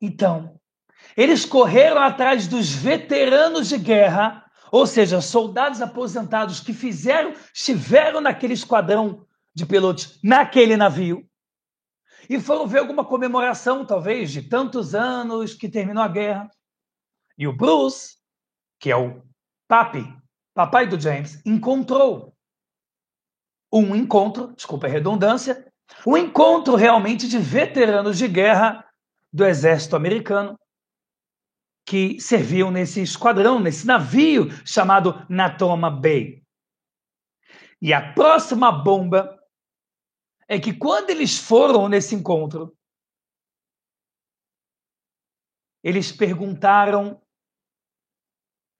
Então, 0.00 0.57
eles 1.18 1.44
correram 1.44 2.00
atrás 2.00 2.46
dos 2.46 2.70
veteranos 2.70 3.68
de 3.68 3.76
guerra, 3.76 4.48
ou 4.70 4.86
seja, 4.86 5.20
soldados 5.20 5.82
aposentados 5.82 6.60
que 6.60 6.72
fizeram, 6.72 7.34
estiveram 7.52 8.20
naquele 8.20 8.54
esquadrão 8.54 9.26
de 9.52 9.66
pilotos, 9.66 10.20
naquele 10.22 10.76
navio, 10.76 11.28
e 12.30 12.38
foram 12.38 12.68
ver 12.68 12.78
alguma 12.78 13.04
comemoração, 13.04 13.84
talvez, 13.84 14.30
de 14.30 14.42
tantos 14.42 14.94
anos 14.94 15.54
que 15.54 15.68
terminou 15.68 16.04
a 16.04 16.08
guerra. 16.08 16.48
E 17.36 17.48
o 17.48 17.52
Bruce, 17.52 18.18
que 18.78 18.88
é 18.88 18.96
o 18.96 19.20
papi, 19.66 20.06
papai 20.54 20.86
do 20.86 21.00
James, 21.00 21.42
encontrou 21.44 22.32
um 23.72 23.96
encontro, 23.96 24.54
desculpa 24.54 24.86
a 24.86 24.90
redundância, 24.90 25.66
um 26.06 26.16
encontro 26.16 26.76
realmente 26.76 27.26
de 27.26 27.38
veteranos 27.38 28.16
de 28.16 28.28
guerra 28.28 28.84
do 29.32 29.44
exército 29.44 29.96
americano 29.96 30.56
que 31.88 32.20
serviam 32.20 32.70
nesse 32.70 33.00
esquadrão, 33.00 33.58
nesse 33.58 33.86
navio 33.86 34.50
chamado 34.66 35.24
Natoma 35.26 35.90
Bay. 35.90 36.44
E 37.80 37.94
a 37.94 38.12
próxima 38.12 38.70
bomba 38.70 39.42
é 40.46 40.60
que 40.60 40.76
quando 40.76 41.08
eles 41.08 41.38
foram 41.38 41.88
nesse 41.88 42.14
encontro, 42.14 42.76
eles 45.82 46.12
perguntaram 46.12 47.22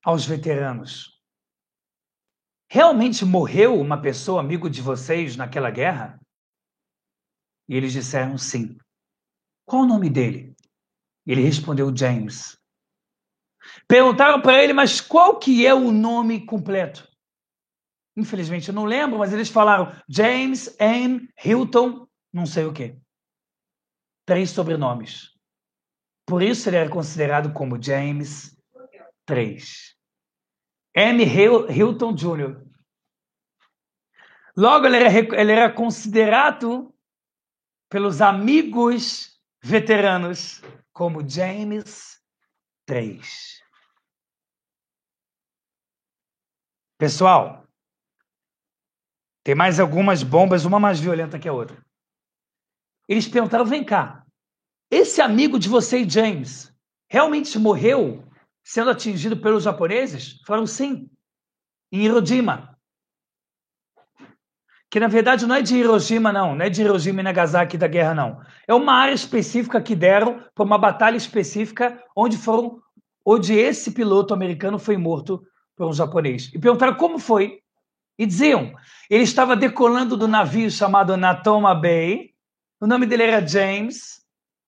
aos 0.05 0.23
veteranos: 0.23 1.19
Realmente 2.69 3.25
morreu 3.25 3.81
uma 3.81 3.99
pessoa 3.99 4.39
amigo 4.39 4.69
de 4.69 4.83
vocês 4.83 5.35
naquela 5.35 5.71
guerra? 5.71 6.21
E 7.67 7.75
eles 7.75 7.91
disseram 7.91 8.37
sim. 8.37 8.77
Qual 9.65 9.81
o 9.81 9.87
nome 9.87 10.11
dele? 10.11 10.55
Ele 11.25 11.41
respondeu 11.41 11.95
James. 11.95 12.58
Perguntaram 13.87 14.41
para 14.41 14.61
ele, 14.63 14.73
mas 14.73 15.01
qual 15.01 15.37
que 15.37 15.65
é 15.65 15.73
o 15.73 15.91
nome 15.91 16.45
completo? 16.45 17.07
Infelizmente 18.15 18.67
eu 18.69 18.73
não 18.73 18.85
lembro, 18.85 19.17
mas 19.19 19.33
eles 19.33 19.49
falaram 19.49 19.91
James 20.07 20.75
M. 20.79 21.27
Hilton, 21.43 22.07
não 22.33 22.45
sei 22.45 22.65
o 22.65 22.73
quê. 22.73 22.97
Três 24.25 24.51
sobrenomes. 24.51 25.29
Por 26.25 26.43
isso 26.43 26.69
ele 26.69 26.75
era 26.75 26.89
considerado 26.89 27.53
como 27.53 27.81
James 27.81 28.55
III. 29.29 29.57
M. 30.95 31.23
Hilton 31.23 32.13
Jr. 32.13 32.61
Logo, 34.55 34.85
ele 34.85 34.97
era, 34.97 35.41
ele 35.41 35.51
era 35.51 35.71
considerado 35.71 36.93
pelos 37.89 38.21
amigos 38.21 39.39
veteranos 39.63 40.61
como 40.91 41.27
James 41.27 42.18
Pessoal, 46.97 47.65
tem 49.43 49.55
mais 49.55 49.79
algumas 49.79 50.23
bombas, 50.23 50.65
uma 50.65 50.79
mais 50.79 50.99
violenta 50.99 51.39
que 51.39 51.47
a 51.47 51.53
outra. 51.53 51.83
Eles 53.07 53.27
perguntaram: 53.27 53.65
vem 53.65 53.83
cá, 53.83 54.25
esse 54.91 55.21
amigo 55.21 55.59
de 55.59 55.69
você, 55.69 56.07
James, 56.07 56.73
realmente 57.09 57.57
morreu 57.57 58.27
sendo 58.63 58.89
atingido 58.89 59.39
pelos 59.39 59.63
japoneses? 59.63 60.41
Falaram 60.45 60.67
sim, 60.67 61.09
em 61.91 62.05
Hiroshima. 62.05 62.78
Que 64.89 64.99
na 64.99 65.07
verdade 65.07 65.45
não 65.45 65.55
é 65.55 65.61
de 65.61 65.75
Hiroshima, 65.75 66.33
não, 66.33 66.55
não 66.55 66.65
é 66.65 66.69
de 66.69 66.81
Hiroshima 66.81 67.21
e 67.21 67.23
Nagasaki 67.23 67.77
da 67.77 67.87
guerra, 67.87 68.15
não. 68.15 68.41
É 68.67 68.73
uma 68.73 68.93
área 68.93 69.13
específica 69.13 69.79
que 69.79 69.95
deram 69.95 70.43
para 70.55 70.65
uma 70.65 70.77
batalha 70.77 71.15
específica 71.15 72.01
onde 72.15 72.37
foram, 72.37 72.79
onde 73.23 73.53
esse 73.53 73.91
piloto 73.91 74.33
americano 74.33 74.79
foi 74.79 74.97
morto 74.97 75.43
por 75.75 75.87
um 75.87 75.93
japonês. 75.93 76.49
E 76.53 76.59
perguntaram 76.59 76.95
como 76.95 77.19
foi. 77.19 77.59
E 78.17 78.25
diziam, 78.25 78.73
ele 79.09 79.23
estava 79.23 79.55
decolando 79.55 80.17
do 80.17 80.27
navio 80.27 80.69
chamado 80.69 81.15
Natoma 81.15 81.73
Bay, 81.73 82.31
o 82.81 82.87
nome 82.87 83.05
dele 83.05 83.23
era 83.23 83.45
James, 83.45 84.21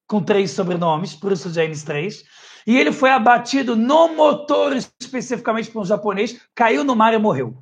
com 0.08 0.22
três 0.22 0.52
sobrenomes, 0.52 1.16
por 1.16 1.32
isso 1.32 1.54
James 1.54 1.84
3, 1.84 2.24
e 2.68 2.78
ele 2.78 2.92
foi 2.92 3.10
abatido 3.10 3.76
no 3.76 4.10
motor 4.14 4.76
especificamente 4.76 5.72
por 5.72 5.82
um 5.82 5.86
japonês, 5.86 6.40
caiu 6.54 6.84
no 6.84 6.96
mar 6.96 7.14
e 7.14 7.18
morreu. 7.18 7.58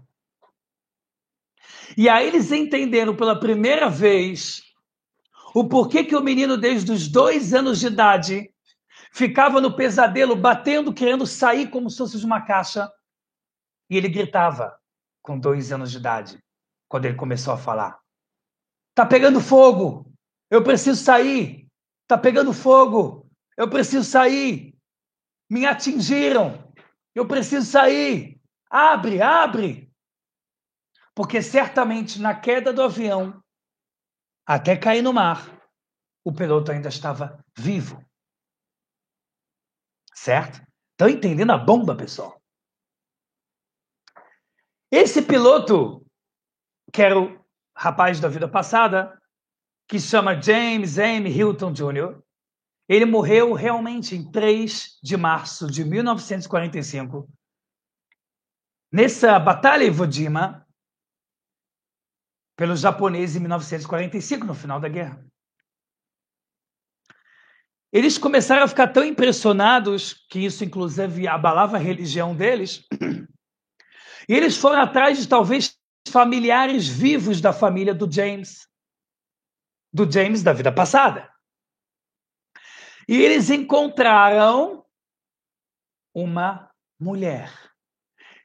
E 1.99 2.07
aí 2.07 2.27
eles 2.27 2.49
entenderam 2.49 3.13
pela 3.13 3.37
primeira 3.37 3.89
vez 3.89 4.63
o 5.53 5.67
porquê 5.67 6.01
que 6.01 6.15
o 6.15 6.23
menino, 6.23 6.55
desde 6.55 6.93
os 6.93 7.09
dois 7.09 7.53
anos 7.53 7.77
de 7.77 7.87
idade, 7.87 8.49
ficava 9.11 9.59
no 9.59 9.75
pesadelo, 9.75 10.33
batendo, 10.33 10.93
querendo 10.93 11.27
sair 11.27 11.69
como 11.69 11.89
se 11.89 11.97
fosse 11.97 12.17
de 12.17 12.25
uma 12.25 12.39
caixa, 12.39 12.89
e 13.89 13.97
ele 13.97 14.07
gritava 14.07 14.79
com 15.21 15.37
dois 15.37 15.73
anos 15.73 15.91
de 15.91 15.97
idade, 15.97 16.41
quando 16.87 17.03
ele 17.03 17.17
começou 17.17 17.53
a 17.53 17.57
falar: 17.57 17.99
Tá 18.95 19.05
pegando 19.05 19.41
fogo! 19.41 20.09
Eu 20.49 20.63
preciso 20.63 21.03
sair! 21.03 21.67
Tá 22.07 22.17
pegando 22.17 22.53
fogo! 22.53 23.29
Eu 23.57 23.69
preciso 23.69 24.05
sair! 24.09 24.73
Me 25.49 25.65
atingiram! 25.65 26.63
Eu 27.13 27.27
preciso 27.27 27.65
sair! 27.65 28.39
Abre, 28.71 29.21
abre! 29.21 29.88
Porque 31.15 31.41
certamente 31.41 32.19
na 32.19 32.33
queda 32.39 32.71
do 32.71 32.81
avião, 32.81 33.43
até 34.45 34.75
cair 34.77 35.01
no 35.01 35.13
mar, 35.13 35.59
o 36.23 36.33
piloto 36.33 36.71
ainda 36.71 36.89
estava 36.89 37.43
vivo. 37.57 38.03
Certo? 40.13 40.61
Estão 40.91 41.07
entendendo 41.07 41.51
a 41.51 41.57
bomba, 41.57 41.95
pessoal? 41.95 42.41
Esse 44.91 45.21
piloto, 45.21 46.05
que 46.91 47.01
era 47.01 47.19
o 47.19 47.39
rapaz 47.75 48.19
da 48.19 48.27
vida 48.27 48.47
passada, 48.47 49.19
que 49.87 49.99
chama 49.99 50.39
James 50.39 50.97
M. 50.97 51.29
Hilton 51.29 51.71
Jr., 51.71 52.21
ele 52.87 53.05
morreu 53.05 53.53
realmente 53.53 54.15
em 54.15 54.31
3 54.31 54.99
de 55.01 55.15
março 55.15 55.67
de 55.67 55.85
1945, 55.85 57.29
nessa 58.91 59.37
batalha 59.39 59.83
Iwo 59.83 60.11
Jima, 60.11 60.67
pelos 62.59 62.81
japoneses 62.81 63.37
em 63.37 63.39
1945, 63.39 64.45
no 64.45 64.53
final 64.53 64.81
da 64.81 64.89
guerra. 64.89 65.25
Eles 67.89 68.17
começaram 68.17 68.63
a 68.63 68.67
ficar 68.67 68.89
tão 68.89 69.01
impressionados 69.01 70.25
que 70.29 70.39
isso, 70.39 70.65
inclusive, 70.65 71.25
abalava 71.25 71.77
a 71.77 71.79
religião 71.79 72.35
deles. 72.35 72.85
E 74.27 74.33
eles 74.33 74.57
foram 74.57 74.81
atrás 74.81 75.17
de 75.17 75.27
talvez 75.27 75.79
familiares 76.09 76.85
vivos 76.85 77.39
da 77.39 77.53
família 77.53 77.95
do 77.95 78.11
James, 78.11 78.67
do 79.91 80.11
James 80.11 80.43
da 80.43 80.51
vida 80.51 80.71
passada. 80.71 81.33
E 83.07 83.15
eles 83.15 83.49
encontraram 83.49 84.85
uma 86.13 86.69
mulher, 86.99 87.51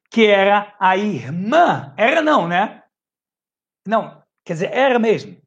que 0.09 0.25
era 0.25 0.75
a 0.79 0.97
irmã, 0.97 1.93
era 1.99 2.23
não, 2.23 2.47
né? 2.47 2.84
Não, 3.87 4.23
quer 4.45 4.55
dizer, 4.55 4.73
era 4.73 4.99
mesmo. 4.99 5.41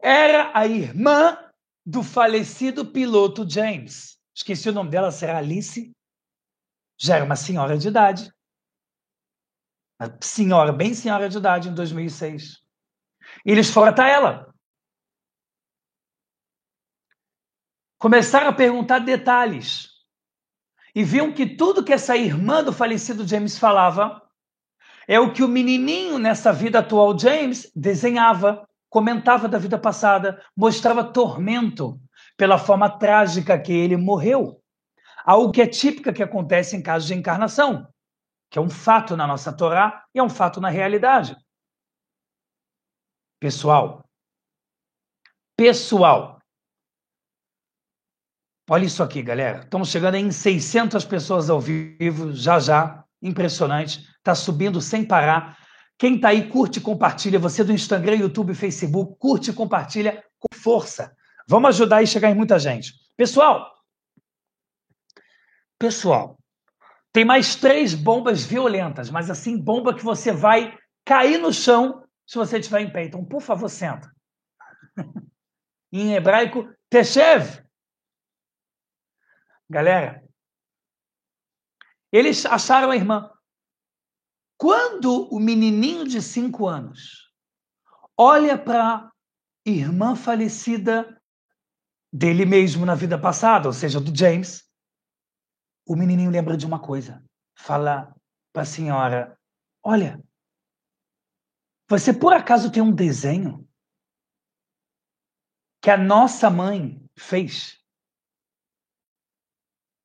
Era 0.00 0.56
a 0.56 0.66
irmã 0.66 1.36
do 1.84 2.02
falecido 2.02 2.90
piloto 2.90 3.48
James. 3.48 4.18
Esqueci 4.34 4.68
o 4.68 4.72
nome 4.72 4.90
dela, 4.90 5.10
será 5.10 5.38
Alice? 5.38 5.92
Já 6.98 7.16
era 7.16 7.24
uma 7.24 7.36
senhora 7.36 7.76
de 7.76 7.88
idade. 7.88 8.32
Uma 10.00 10.16
senhora, 10.22 10.72
bem 10.72 10.94
senhora 10.94 11.28
de 11.28 11.38
idade, 11.38 11.68
em 11.68 11.74
2006. 11.74 12.62
E 13.44 13.50
eles 13.50 13.70
foram 13.70 13.92
até 13.92 14.10
ela. 14.10 14.54
Começaram 17.98 18.48
a 18.48 18.54
perguntar 18.54 19.00
detalhes. 19.00 19.90
E 20.94 21.04
viam 21.04 21.32
que 21.32 21.56
tudo 21.56 21.84
que 21.84 21.92
essa 21.92 22.16
irmã 22.16 22.64
do 22.64 22.72
falecido 22.72 23.26
James 23.26 23.58
falava 23.58 24.29
é 25.10 25.18
o 25.18 25.32
que 25.32 25.42
o 25.42 25.48
menininho 25.48 26.20
nessa 26.20 26.52
vida 26.52 26.78
atual 26.78 27.18
James 27.18 27.68
desenhava 27.74 28.64
comentava 28.88 29.48
da 29.48 29.58
vida 29.58 29.76
passada, 29.76 30.40
mostrava 30.56 31.02
tormento 31.02 32.00
pela 32.36 32.56
forma 32.56 32.88
trágica 32.88 33.60
que 33.60 33.72
ele 33.72 33.96
morreu. 33.96 34.62
Algo 35.24 35.50
que 35.50 35.62
é 35.62 35.66
típico 35.66 36.12
que 36.12 36.22
acontece 36.22 36.76
em 36.76 36.82
casos 36.82 37.08
de 37.08 37.14
encarnação, 37.14 37.88
que 38.48 38.56
é 38.56 38.62
um 38.62 38.70
fato 38.70 39.16
na 39.16 39.26
nossa 39.26 39.52
Torá 39.52 40.04
e 40.14 40.20
é 40.20 40.22
um 40.22 40.30
fato 40.30 40.60
na 40.60 40.68
realidade. 40.68 41.36
Pessoal, 43.40 44.08
pessoal, 45.56 46.40
olha 48.68 48.84
isso 48.84 49.02
aqui, 49.02 49.22
galera. 49.22 49.64
Estamos 49.64 49.88
chegando 49.88 50.14
em 50.14 50.30
600 50.30 51.04
pessoas 51.04 51.50
ao 51.50 51.60
vivo, 51.60 52.32
já 52.32 52.60
já, 52.60 53.04
impressionante. 53.22 54.00
Está 54.18 54.34
subindo 54.34 54.80
sem 54.80 55.04
parar. 55.04 55.58
Quem 55.98 56.16
está 56.16 56.28
aí, 56.28 56.48
curte 56.48 56.78
e 56.78 56.82
compartilha. 56.82 57.38
Você 57.38 57.62
do 57.62 57.72
Instagram, 57.72 58.16
YouTube, 58.16 58.54
Facebook, 58.54 59.16
curte 59.18 59.50
e 59.50 59.54
compartilha 59.54 60.24
com 60.38 60.48
força. 60.56 61.14
Vamos 61.46 61.70
ajudar 61.70 62.02
e 62.02 62.06
chegar 62.06 62.30
em 62.30 62.34
muita 62.34 62.58
gente. 62.58 62.94
Pessoal, 63.16 63.70
pessoal, 65.78 66.38
tem 67.12 67.24
mais 67.24 67.56
três 67.56 67.94
bombas 67.94 68.44
violentas, 68.44 69.10
mas 69.10 69.28
assim, 69.28 69.58
bomba 69.58 69.94
que 69.94 70.04
você 70.04 70.32
vai 70.32 70.78
cair 71.04 71.38
no 71.38 71.52
chão 71.52 72.04
se 72.26 72.38
você 72.38 72.58
estiver 72.58 72.80
em 72.82 72.92
pé. 72.92 73.04
Então, 73.04 73.24
por 73.24 73.42
favor, 73.42 73.68
senta. 73.68 74.10
em 75.92 76.14
hebraico, 76.14 76.72
Teshev. 76.88 77.64
Galera, 79.68 80.22
eles 82.12 82.44
acharam 82.46 82.90
a 82.90 82.96
irmã. 82.96 83.30
Quando 84.56 85.28
o 85.32 85.40
menininho 85.40 86.06
de 86.06 86.20
cinco 86.20 86.66
anos 86.66 87.32
olha 88.16 88.58
para 88.58 89.06
a 89.06 89.12
irmã 89.64 90.14
falecida 90.14 91.20
dele 92.12 92.44
mesmo 92.44 92.84
na 92.84 92.94
vida 92.94 93.18
passada, 93.18 93.68
ou 93.68 93.72
seja, 93.72 94.00
do 94.00 94.14
James, 94.14 94.68
o 95.86 95.96
menininho 95.96 96.30
lembra 96.30 96.56
de 96.56 96.66
uma 96.66 96.80
coisa. 96.80 97.24
Fala 97.56 98.14
para 98.52 98.62
a 98.62 98.66
senhora: 98.66 99.38
Olha, 99.82 100.22
você 101.88 102.12
por 102.12 102.32
acaso 102.32 102.70
tem 102.70 102.82
um 102.82 102.94
desenho 102.94 103.68
que 105.82 105.90
a 105.90 105.96
nossa 105.96 106.50
mãe 106.50 107.02
fez? 107.16 107.82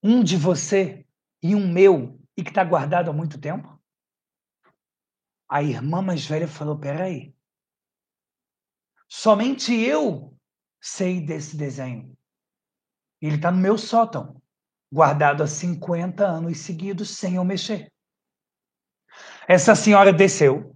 Um 0.01 0.23
de 0.23 0.37
você 0.37 1.04
e 1.47 1.53
um 1.53 1.71
meu, 1.71 2.19
e 2.35 2.43
que 2.43 2.49
está 2.49 2.63
guardado 2.63 3.11
há 3.11 3.13
muito 3.13 3.39
tempo? 3.39 3.79
A 5.47 5.61
irmã 5.61 6.01
mais 6.01 6.25
velha 6.25 6.47
falou: 6.47 6.79
peraí. 6.79 7.35
Somente 9.07 9.71
eu 9.71 10.35
sei 10.81 11.23
desse 11.23 11.55
desenho. 11.55 12.17
Ele 13.21 13.35
está 13.35 13.51
no 13.51 13.59
meu 13.59 13.77
sótão, 13.77 14.41
guardado 14.91 15.43
há 15.43 15.47
50 15.47 16.25
anos 16.25 16.57
seguidos, 16.61 17.15
sem 17.15 17.35
eu 17.35 17.43
mexer. 17.45 17.93
Essa 19.47 19.75
senhora 19.75 20.11
desceu, 20.11 20.75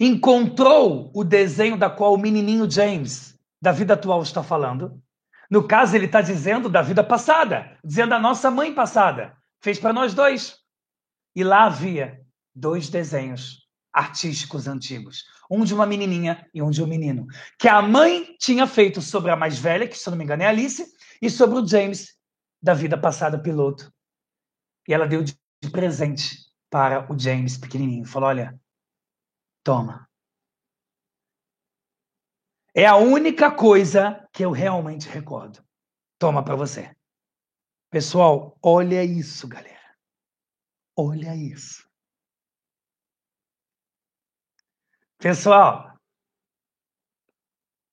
encontrou 0.00 1.12
o 1.14 1.22
desenho 1.22 1.78
da 1.78 1.90
qual 1.90 2.14
o 2.14 2.18
menininho 2.18 2.70
James, 2.70 3.38
da 3.60 3.72
vida 3.72 3.92
atual, 3.92 4.22
está 4.22 4.42
falando. 4.42 5.02
No 5.50 5.66
caso, 5.66 5.94
ele 5.94 6.06
está 6.06 6.20
dizendo 6.20 6.68
da 6.68 6.82
vida 6.82 7.04
passada, 7.04 7.78
dizendo 7.84 8.10
da 8.10 8.18
nossa 8.18 8.50
mãe 8.50 8.74
passada. 8.74 9.36
Fez 9.60 9.78
para 9.78 9.92
nós 9.92 10.14
dois. 10.14 10.56
E 11.34 11.44
lá 11.44 11.64
havia 11.64 12.20
dois 12.54 12.88
desenhos 12.88 13.66
artísticos 13.92 14.68
antigos. 14.68 15.24
Um 15.50 15.64
de 15.64 15.72
uma 15.72 15.86
menininha 15.86 16.46
e 16.52 16.62
um 16.62 16.70
de 16.70 16.82
um 16.82 16.86
menino. 16.86 17.26
Que 17.58 17.68
a 17.68 17.80
mãe 17.80 18.36
tinha 18.38 18.66
feito 18.66 19.00
sobre 19.00 19.30
a 19.30 19.36
mais 19.36 19.58
velha, 19.58 19.88
que 19.88 19.96
se 19.96 20.08
eu 20.08 20.10
não 20.10 20.18
me 20.18 20.24
engano 20.24 20.42
é 20.42 20.46
Alice, 20.46 20.84
e 21.22 21.30
sobre 21.30 21.58
o 21.58 21.66
James, 21.66 22.14
da 22.62 22.74
vida 22.74 22.98
passada 22.98 23.38
piloto. 23.38 23.92
E 24.88 24.92
ela 24.92 25.06
deu 25.06 25.22
de 25.22 25.36
presente 25.70 26.36
para 26.70 27.10
o 27.10 27.18
James 27.18 27.56
pequenininho. 27.56 28.04
Falou: 28.04 28.28
Olha, 28.28 28.58
toma. 29.64 30.08
É 32.78 32.84
a 32.84 32.96
única 32.96 33.50
coisa 33.50 34.28
que 34.30 34.44
eu 34.44 34.50
realmente 34.50 35.08
recordo. 35.08 35.64
Toma 36.18 36.44
para 36.44 36.54
você. 36.54 36.94
Pessoal, 37.90 38.58
olha 38.62 39.02
isso, 39.02 39.48
galera. 39.48 39.96
Olha 40.94 41.34
isso. 41.34 41.88
Pessoal, 45.16 45.98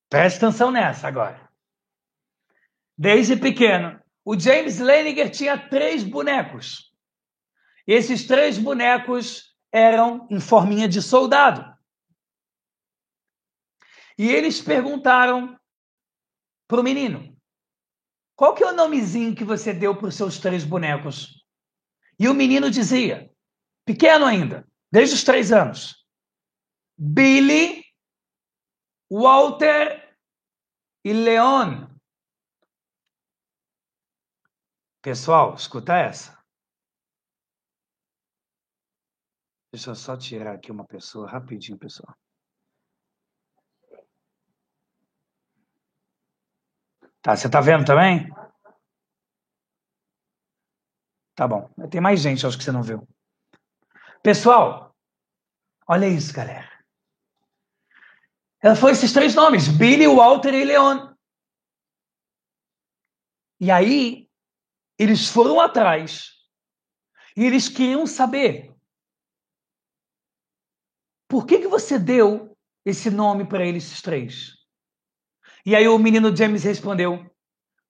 preste 0.09 0.43
atenção 0.43 0.69
nessa 0.69 1.07
agora. 1.07 1.49
Desde 2.97 3.37
pequeno, 3.37 4.03
o 4.25 4.37
James 4.37 4.79
Leninger 4.79 5.31
tinha 5.31 5.57
três 5.69 6.03
bonecos. 6.03 6.93
Esses 7.87 8.27
três 8.27 8.57
bonecos 8.57 9.55
eram 9.71 10.27
em 10.29 10.41
forminha 10.41 10.89
de 10.89 11.01
soldado. 11.01 11.72
E 14.17 14.29
eles 14.29 14.61
perguntaram 14.61 15.59
para 16.67 16.79
o 16.79 16.83
menino: 16.83 17.35
qual 18.35 18.53
que 18.53 18.63
é 18.63 18.67
o 18.67 18.75
nomezinho 18.75 19.35
que 19.35 19.43
você 19.43 19.73
deu 19.73 19.95
para 19.97 20.07
os 20.07 20.15
seus 20.15 20.37
três 20.37 20.63
bonecos? 20.63 21.43
E 22.19 22.27
o 22.27 22.33
menino 22.33 22.69
dizia, 22.69 23.31
pequeno 23.85 24.25
ainda, 24.25 24.67
desde 24.91 25.15
os 25.15 25.23
três 25.23 25.51
anos, 25.51 26.05
Billy, 26.97 27.83
Walter 29.11 30.17
e 31.03 31.13
Leon. 31.13 31.87
Pessoal, 35.01 35.55
escuta 35.55 35.97
essa. 35.97 36.41
Deixa 39.73 39.89
eu 39.89 39.95
só 39.95 40.15
tirar 40.15 40.53
aqui 40.53 40.71
uma 40.71 40.85
pessoa 40.85 41.27
rapidinho, 41.27 41.77
pessoal. 41.77 42.15
Tá, 47.23 47.37
você 47.37 47.49
tá 47.49 47.61
vendo 47.61 47.85
também? 47.85 48.29
Tá 51.33 51.47
bom. 51.47 51.69
Tem 51.89 52.01
mais 52.01 52.19
gente, 52.19 52.45
acho 52.45 52.57
que 52.57 52.63
você 52.63 52.71
não 52.71 52.83
viu. 52.83 53.07
Pessoal, 54.21 54.93
olha 55.87 56.05
isso, 56.07 56.33
galera. 56.33 56.69
Ela 58.61 58.75
foi 58.75 58.91
esses 58.91 59.13
três 59.13 59.33
nomes: 59.33 59.69
Billy, 59.69 60.05
Walter 60.05 60.53
e 60.53 60.65
Leon. 60.65 61.13
E 63.59 63.71
aí, 63.71 64.29
eles 64.99 65.29
foram 65.29 65.61
atrás 65.61 66.33
e 67.37 67.45
eles 67.45 67.69
queriam 67.69 68.05
saber 68.05 68.75
por 71.27 71.45
que, 71.45 71.59
que 71.59 71.67
você 71.67 71.97
deu 71.97 72.55
esse 72.85 73.09
nome 73.09 73.47
para 73.47 73.65
eles, 73.65 73.85
esses 73.85 74.01
três? 74.01 74.62
E 75.65 75.75
aí 75.75 75.87
o 75.87 75.97
menino 75.97 76.35
James 76.35 76.63
respondeu: 76.63 77.25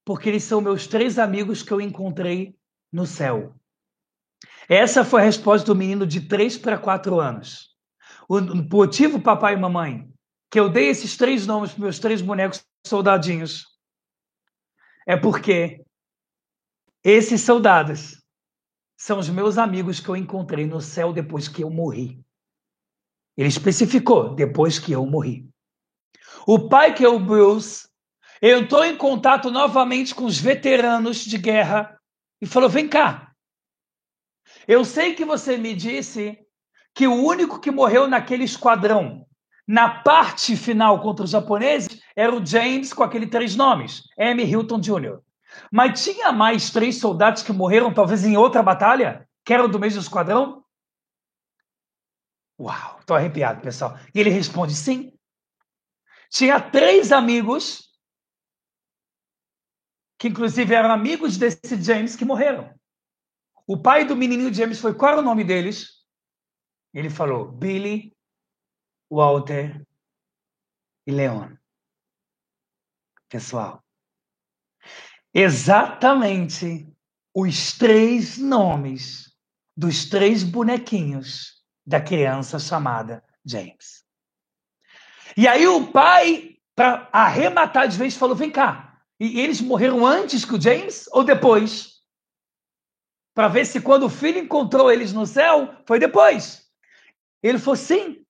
Porque 0.06 0.30
eles 0.30 0.44
são 0.44 0.62
meus 0.62 0.88
três 0.88 1.18
amigos 1.18 1.64
que 1.64 1.72
eu 1.72 1.82
encontrei 1.82 2.56
no 2.92 3.06
céu. 3.06 3.56
Essa 4.70 5.04
foi 5.04 5.22
a 5.22 5.26
resposta 5.26 5.66
do 5.66 5.76
menino 5.76 6.06
de 6.06 6.22
3 6.22 6.58
para 6.58 6.78
4 6.78 7.20
anos. 7.20 7.74
O 8.30 8.40
motivo, 8.40 9.22
papai 9.22 9.54
e 9.54 9.58
mamãe, 9.58 10.10
que 10.50 10.60
eu 10.60 10.70
dei 10.70 10.88
esses 10.88 11.18
três 11.18 11.46
nomes 11.46 11.72
para 11.72 11.82
meus 11.82 12.00
três 12.00 12.22
bonecos 12.22 12.64
soldadinhos 12.86 13.74
é 15.06 15.18
porque 15.18 15.84
esses 17.04 17.42
soldados 17.42 18.24
são 18.98 19.20
os 19.20 19.30
meus 19.30 19.58
amigos 19.58 20.00
que 20.00 20.08
eu 20.08 20.16
encontrei 20.16 20.66
no 20.66 20.80
céu 20.80 21.12
depois 21.12 21.48
que 21.48 21.64
eu 21.64 21.70
morri. 21.70 22.24
Ele 23.36 23.50
especificou, 23.50 24.34
depois 24.36 24.80
que 24.80 24.94
eu 24.94 25.06
morri. 25.06 25.50
O 26.46 26.68
pai, 26.68 26.94
que 26.94 27.06
é 27.06 27.10
o 27.10 27.20
Bruce, 27.20 27.88
entrou 28.42 28.84
em 28.84 28.98
contato 28.98 29.50
novamente 29.50 30.14
com 30.14 30.26
os 30.26 30.38
veteranos 30.38 31.24
de 31.24 31.38
guerra 31.38 31.98
e 32.42 32.46
falou: 32.46 32.70
Vem 32.70 32.88
cá. 32.88 33.32
Eu 34.68 34.84
sei 34.86 35.14
que 35.14 35.26
você 35.26 35.58
me 35.58 35.74
disse 35.74 36.38
que 36.94 37.08
o 37.08 37.14
único 37.14 37.60
que 37.60 37.72
morreu 37.72 38.08
naquele 38.08 38.44
esquadrão, 38.44 39.26
na 39.68 39.90
parte 39.90 40.56
final 40.56 41.02
contra 41.02 41.26
os 41.26 41.32
japoneses, 41.32 42.00
era 42.16 42.36
o 42.36 42.46
James 42.46 42.94
com 42.94 43.04
aqueles 43.04 43.30
três 43.30 43.56
nomes, 43.56 44.04
M. 44.18 44.44
Hilton 44.44 44.80
Jr. 44.80 45.20
Mas 45.72 46.04
tinha 46.04 46.32
mais 46.32 46.70
três 46.70 47.00
soldados 47.00 47.44
que 47.44 47.54
morreram, 47.54 47.94
talvez 47.94 48.26
em 48.26 48.38
outra 48.38 48.62
batalha, 48.62 49.28
que 49.46 49.54
eram 49.54 49.70
do 49.70 49.80
mesmo 49.80 50.02
esquadrão? 50.02 50.64
Uau, 52.60 52.98
estou 53.00 53.16
arrepiado, 53.16 53.62
pessoal. 53.62 53.98
E 54.14 54.20
ele 54.20 54.30
responde: 54.30 54.74
sim. 54.74 55.13
Tinha 56.34 56.60
três 56.60 57.12
amigos, 57.12 57.96
que 60.18 60.28
inclusive 60.28 60.74
eram 60.74 60.92
amigos 60.92 61.38
desse 61.38 61.80
James, 61.80 62.16
que 62.16 62.26
morreram. 62.26 62.74
O 63.68 63.80
pai 63.80 64.04
do 64.04 64.16
menininho 64.16 64.52
James 64.52 64.80
foi: 64.80 64.96
qual 64.96 65.12
era 65.12 65.22
o 65.22 65.24
nome 65.24 65.44
deles? 65.44 66.04
Ele 66.92 67.12
falou: 67.12 67.52
Billy, 67.52 68.18
Walter 69.12 69.86
e 71.06 71.12
Leon. 71.12 71.56
Pessoal, 73.30 73.84
exatamente 75.32 76.92
os 77.32 77.78
três 77.78 78.40
nomes 78.40 79.32
dos 79.78 80.10
três 80.10 80.44
bonequinhos 80.44 81.64
da 81.86 82.02
criança 82.02 82.58
chamada 82.58 83.24
James. 83.46 84.03
E 85.36 85.48
aí 85.48 85.68
o 85.68 85.92
pai, 85.92 86.58
para 86.76 87.10
arrematar 87.12 87.88
de 87.88 87.98
vez, 87.98 88.16
falou: 88.16 88.36
vem 88.36 88.52
cá. 88.52 89.02
E 89.20 89.40
eles 89.40 89.62
morreram 89.62 90.06
antes 90.06 90.46
que 90.46 90.56
o 90.56 90.62
James 90.62 91.08
ou 91.12 91.24
depois? 91.24 92.02
Para 93.36 93.48
ver 93.48 93.66
se 93.66 93.82
quando 93.82 94.06
o 94.06 94.10
filho 94.10 94.40
encontrou 94.40 94.92
eles 94.92 95.14
no 95.14 95.26
céu, 95.26 95.76
foi 95.88 96.00
depois. 96.00 96.70
Ele 97.42 97.58
falou: 97.58 97.76
sim. 97.76 98.26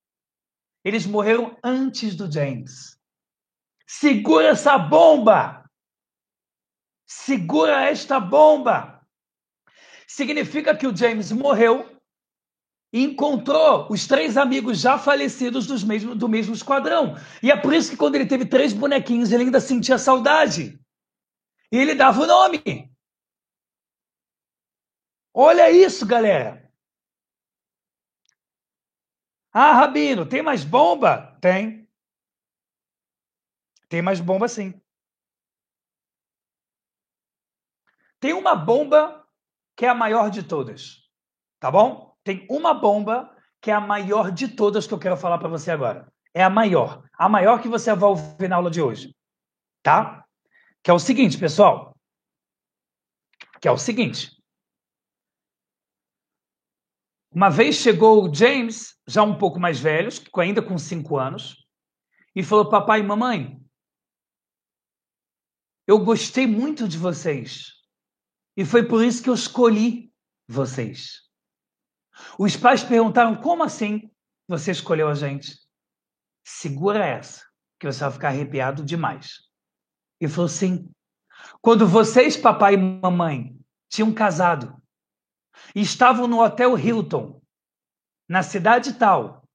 Eles 0.86 1.06
morreram 1.06 1.58
antes 1.64 2.16
do 2.16 2.30
James. 2.32 3.00
Segura 3.88 4.48
essa 4.48 4.78
bomba! 4.78 5.64
Segura 7.08 7.90
esta 7.90 8.20
bomba! 8.20 9.02
Significa 10.08 10.76
que 10.76 10.86
o 10.86 10.96
James 10.96 11.32
morreu 11.32 11.93
encontrou 12.94 13.88
os 13.90 14.06
três 14.06 14.38
amigos 14.38 14.80
já 14.80 15.00
falecidos 15.00 15.66
dos 15.66 15.84
mesmo, 15.84 16.14
do 16.14 16.30
mesmo 16.30 16.54
esquadrão. 16.54 17.16
E 17.42 17.50
é 17.50 17.58
por 17.58 17.74
isso 17.74 17.90
que 17.90 17.98
quando 17.98 18.16
ele 18.16 18.28
teve 18.28 18.46
três 18.46 18.72
bonequinhos, 18.72 19.32
ele 19.32 19.46
ainda 19.46 19.60
sentia 19.60 19.98
saudade. 19.98 20.80
E 21.72 21.78
ele 21.78 21.96
dava 21.96 22.22
o 22.22 22.28
nome. 22.28 22.94
Olha 25.34 25.72
isso, 25.72 26.06
galera. 26.06 26.72
Ah, 29.52 29.74
Rabino, 29.74 30.28
tem 30.28 30.44
mais 30.44 30.64
bomba? 30.64 31.36
Tem. 31.42 31.88
Tem 33.90 34.02
mais 34.02 34.20
bomba 34.20 34.48
sim. 34.48 34.80
Tem 38.20 38.34
uma 38.34 38.56
bomba 38.56 39.28
que 39.76 39.86
é 39.86 39.90
a 39.90 39.96
maior 39.96 40.30
de 40.30 40.44
todas. 40.44 41.10
Tá 41.60 41.72
bom? 41.72 42.13
Tem 42.24 42.48
uma 42.50 42.74
bomba 42.74 43.36
que 43.62 43.72
é 43.72 43.74
a 43.74 43.82
maior 43.82 44.32
de 44.32 44.48
todas 44.48 44.86
que 44.86 44.94
eu 44.94 45.00
quero 45.00 45.18
falar 45.18 45.38
para 45.38 45.50
você 45.50 45.72
agora. 45.72 46.12
É 46.34 46.44
a 46.44 46.50
maior. 46.50 47.08
A 47.18 47.30
maior 47.30 47.62
que 47.62 47.68
você 47.68 47.94
vai 47.96 48.10
ouvir 48.10 48.50
na 48.50 48.56
aula 48.56 48.72
de 48.72 48.82
hoje. 48.82 49.16
Tá? 49.82 50.26
Que 50.82 50.92
é 50.92 50.94
o 50.94 51.00
seguinte, 51.00 51.38
pessoal. 51.38 51.96
Que 53.62 53.68
é 53.68 53.72
o 53.72 53.78
seguinte. 53.78 54.32
Uma 57.32 57.50
vez 57.50 57.78
chegou 57.78 58.24
o 58.24 58.34
James, 58.34 58.96
já 59.08 59.24
um 59.24 59.38
pouco 59.38 59.60
mais 59.60 59.80
velho, 59.80 60.10
ainda 60.38 60.62
com 60.62 60.78
cinco 60.78 61.18
anos, 61.18 61.66
e 62.36 62.44
falou: 62.44 62.70
Papai 62.70 63.00
e 63.00 63.04
mamãe, 63.04 63.60
eu 65.88 66.04
gostei 66.04 66.46
muito 66.46 66.88
de 66.88 66.98
vocês. 66.98 67.74
E 68.56 68.64
foi 68.64 68.88
por 68.88 69.04
isso 69.04 69.24
que 69.24 69.30
eu 69.30 69.34
escolhi 69.34 70.14
vocês. 70.48 71.23
Os 72.38 72.56
pais 72.56 72.84
perguntaram: 72.84 73.36
como 73.36 73.64
assim 73.64 74.12
você 74.48 74.72
escolheu 74.72 75.08
a 75.08 75.14
gente? 75.14 75.58
Segura 76.44 77.06
essa, 77.06 77.46
que 77.80 77.86
você 77.86 78.00
vai 78.02 78.12
ficar 78.12 78.28
arrepiado 78.30 78.84
demais. 78.84 79.40
E 80.20 80.28
falou: 80.28 80.50
sim. 80.50 80.90
Quando 81.62 81.88
vocês, 81.88 82.38
papai 82.38 82.76
e 82.76 82.78
mamãe, 82.78 83.58
tinham 83.90 84.14
casado 84.14 84.82
e 85.76 85.82
estavam 85.82 86.28
no 86.28 86.42
Hotel 86.42 86.78
Hilton, 86.78 87.42
na 88.28 88.42
cidade 88.42 88.94
tal, 88.94 89.48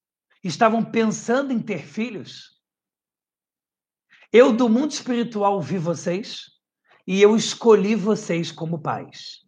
estavam 0.42 0.84
pensando 0.84 1.52
em 1.52 1.60
ter 1.60 1.84
filhos, 1.84 2.58
eu 4.32 4.52
do 4.52 4.68
mundo 4.68 4.90
espiritual 4.90 5.60
vi 5.60 5.78
vocês 5.78 6.42
e 7.06 7.20
eu 7.22 7.34
escolhi 7.34 7.94
vocês 7.94 8.52
como 8.52 8.80
pais. 8.80 9.47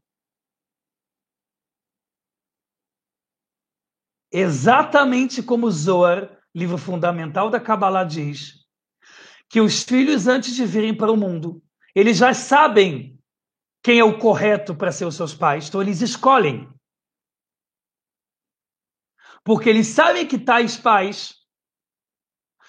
Exatamente 4.33 5.43
como 5.43 5.71
Zohar, 5.71 6.39
livro 6.55 6.79
fundamental 6.79 7.51
da 7.51 7.61
Kabbalah, 7.61 8.05
diz, 8.05 8.65
que 9.49 9.61
os 9.61 9.83
filhos, 9.83 10.29
antes 10.29 10.55
de 10.55 10.65
virem 10.65 10.97
para 10.97 11.11
o 11.11 11.17
mundo, 11.17 11.63
eles 11.95 12.19
já 12.19 12.33
sabem 12.33 13.19
quem 13.83 13.99
é 13.99 14.05
o 14.05 14.19
correto 14.19 14.75
para 14.75 14.93
ser 14.93 15.07
os 15.07 15.17
seus 15.17 15.35
pais, 15.35 15.69
então 15.69 15.83
eles 15.83 16.01
escolhem. 16.01 16.73
Porque 19.43 19.69
eles 19.69 19.89
sabem 19.89 20.29
que 20.29 20.39
tais 20.39 20.77
pais 20.77 21.35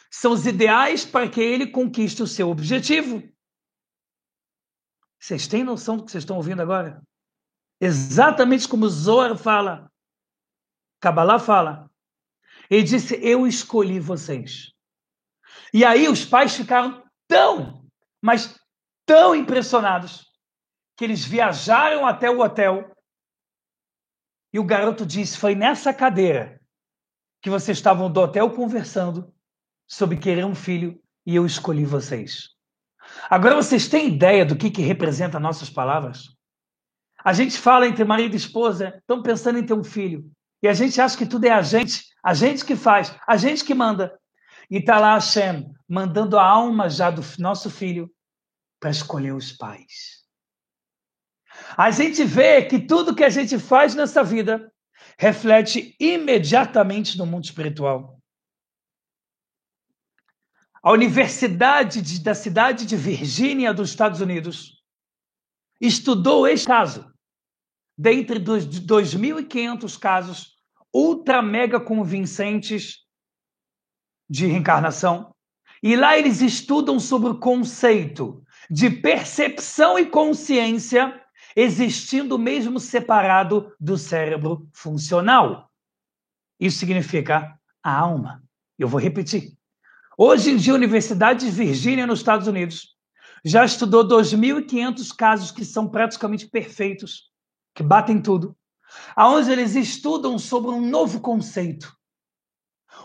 são 0.09 0.31
os 0.31 0.45
ideais 0.45 1.05
para 1.05 1.29
que 1.29 1.41
ele 1.41 1.67
conquiste 1.67 2.23
o 2.23 2.27
seu 2.27 2.49
objetivo. 2.49 3.21
Vocês 5.19 5.47
têm 5.47 5.63
noção 5.63 5.97
do 5.97 6.05
que 6.05 6.11
vocês 6.11 6.23
estão 6.23 6.37
ouvindo 6.37 6.61
agora? 6.61 7.03
Exatamente 7.79 8.67
como 8.67 8.89
Zohar 8.89 9.37
fala. 9.37 9.90
Kabbalah 11.01 11.39
fala. 11.39 11.89
Ele 12.69 12.83
disse: 12.83 13.19
Eu 13.21 13.45
escolhi 13.47 13.99
vocês. 13.99 14.71
E 15.73 15.83
aí 15.83 16.07
os 16.07 16.23
pais 16.23 16.55
ficaram 16.55 17.03
tão, 17.27 17.85
mas 18.21 18.57
tão 19.05 19.35
impressionados, 19.35 20.25
que 20.95 21.03
eles 21.03 21.25
viajaram 21.25 22.05
até 22.05 22.29
o 22.29 22.39
hotel. 22.39 22.95
E 24.53 24.59
o 24.59 24.63
garoto 24.63 25.05
disse: 25.05 25.37
Foi 25.37 25.55
nessa 25.55 25.93
cadeira 25.93 26.61
que 27.41 27.49
vocês 27.49 27.77
estavam 27.77 28.09
do 28.09 28.21
hotel 28.21 28.51
conversando 28.51 29.33
sobre 29.87 30.17
querer 30.17 30.45
um 30.45 30.55
filho 30.55 31.01
e 31.25 31.35
eu 31.35 31.45
escolhi 31.45 31.83
vocês. 31.83 32.49
Agora 33.29 33.55
vocês 33.55 33.89
têm 33.89 34.07
ideia 34.07 34.45
do 34.45 34.55
que, 34.55 34.69
que 34.69 34.81
representa 34.81 35.39
nossas 35.39 35.69
palavras? 35.69 36.35
A 37.23 37.33
gente 37.33 37.57
fala 37.57 37.87
entre 37.87 38.03
marido 38.03 38.33
e 38.33 38.37
esposa, 38.37 38.95
estão 38.97 39.21
pensando 39.21 39.57
em 39.57 39.65
ter 39.65 39.73
um 39.73 39.83
filho. 39.83 40.31
E 40.61 40.67
a 40.67 40.73
gente 40.73 41.01
acha 41.01 41.17
que 41.17 41.25
tudo 41.25 41.45
é 41.45 41.49
a 41.49 41.61
gente, 41.61 42.05
a 42.23 42.33
gente 42.33 42.63
que 42.63 42.75
faz, 42.75 43.15
a 43.27 43.35
gente 43.35 43.65
que 43.65 43.73
manda. 43.73 44.17
E 44.69 44.77
está 44.77 44.99
lá 44.99 45.15
Hashem 45.15 45.73
mandando 45.87 46.37
a 46.37 46.45
alma 46.45 46.89
já 46.89 47.09
do 47.09 47.21
nosso 47.39 47.69
filho 47.69 48.09
para 48.79 48.91
escolher 48.91 49.33
os 49.33 49.51
pais. 49.51 50.21
A 51.75 51.91
gente 51.91 52.23
vê 52.23 52.63
que 52.63 52.79
tudo 52.79 53.15
que 53.15 53.23
a 53.23 53.29
gente 53.29 53.57
faz 53.59 53.95
nessa 53.95 54.23
vida 54.23 54.71
reflete 55.17 55.95
imediatamente 55.99 57.17
no 57.17 57.25
mundo 57.25 57.45
espiritual. 57.45 58.19
A 60.83 60.91
Universidade 60.91 62.01
de, 62.01 62.19
da 62.21 62.33
cidade 62.33 62.85
de 62.85 62.95
Virgínia, 62.95 63.73
dos 63.73 63.89
Estados 63.89 64.21
Unidos, 64.21 64.81
estudou 65.79 66.47
este 66.47 66.67
caso 66.67 67.10
dentre 67.97 68.39
dos 68.39 68.65
2.500 68.67 69.99
casos 69.99 70.55
ultra 70.93 71.41
mega 71.41 71.79
convincentes 71.79 72.99
de 74.29 74.45
reencarnação, 74.45 75.33
E 75.83 75.95
lá 75.95 76.17
eles 76.17 76.41
estudam 76.41 76.99
sobre 76.99 77.29
o 77.29 77.39
conceito 77.39 78.43
de 78.69 78.89
percepção 78.89 79.97
e 79.97 80.05
consciência 80.05 81.19
existindo 81.55 82.37
mesmo 82.37 82.79
separado 82.79 83.73
do 83.79 83.97
cérebro 83.97 84.69
funcional. 84.71 85.69
Isso 86.59 86.77
significa 86.77 87.59
a 87.83 87.97
alma. 87.97 88.43
Eu 88.77 88.87
vou 88.87 88.99
repetir. 88.99 89.57
Hoje 90.17 90.51
em 90.51 90.57
dia, 90.57 90.73
a 90.73 90.75
Universidade 90.75 91.45
de 91.45 91.51
Virgínia, 91.51 92.05
nos 92.05 92.19
Estados 92.19 92.47
Unidos, 92.47 92.95
já 93.43 93.65
estudou 93.65 94.07
2.500 94.07 95.15
casos 95.15 95.51
que 95.51 95.65
são 95.65 95.89
praticamente 95.89 96.47
perfeitos, 96.47 97.30
que 97.73 97.83
batem 97.83 98.21
tudo, 98.21 98.57
aonde 99.15 99.51
eles 99.51 99.75
estudam 99.75 100.37
sobre 100.37 100.71
um 100.71 100.81
novo 100.81 101.21
conceito. 101.21 101.95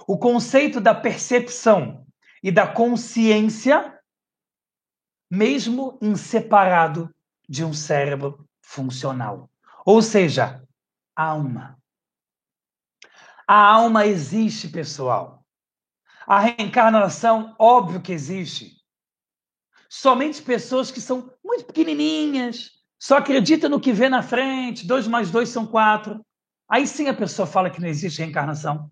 O 0.06 0.18
conceito 0.18 0.80
da 0.80 0.94
percepção 0.94 2.06
e 2.42 2.50
da 2.50 2.66
consciência, 2.66 3.98
mesmo 5.30 5.98
em 6.00 6.16
separado 6.16 7.14
de 7.48 7.64
um 7.64 7.72
cérebro 7.72 8.48
funcional. 8.62 9.50
Ou 9.84 10.02
seja, 10.02 10.62
alma. 11.14 11.78
A 13.46 13.72
alma 13.72 14.06
existe, 14.06 14.68
pessoal. 14.68 15.44
A 16.26 16.40
reencarnação, 16.40 17.54
óbvio 17.58 18.02
que 18.02 18.12
existe. 18.12 18.76
Somente 19.88 20.42
pessoas 20.42 20.90
que 20.90 21.00
são 21.00 21.32
muito 21.44 21.66
pequenininhas, 21.66 22.75
só 22.98 23.18
acreditam 23.18 23.70
no 23.70 23.80
que 23.80 23.92
vê 23.92 24.08
na 24.08 24.22
frente, 24.22 24.86
dois 24.86 25.06
mais 25.06 25.30
dois 25.30 25.48
são 25.48 25.66
quatro. 25.66 26.24
Aí 26.68 26.86
sim 26.86 27.08
a 27.08 27.14
pessoa 27.14 27.46
fala 27.46 27.70
que 27.70 27.80
não 27.80 27.88
existe 27.88 28.20
reencarnação. 28.20 28.90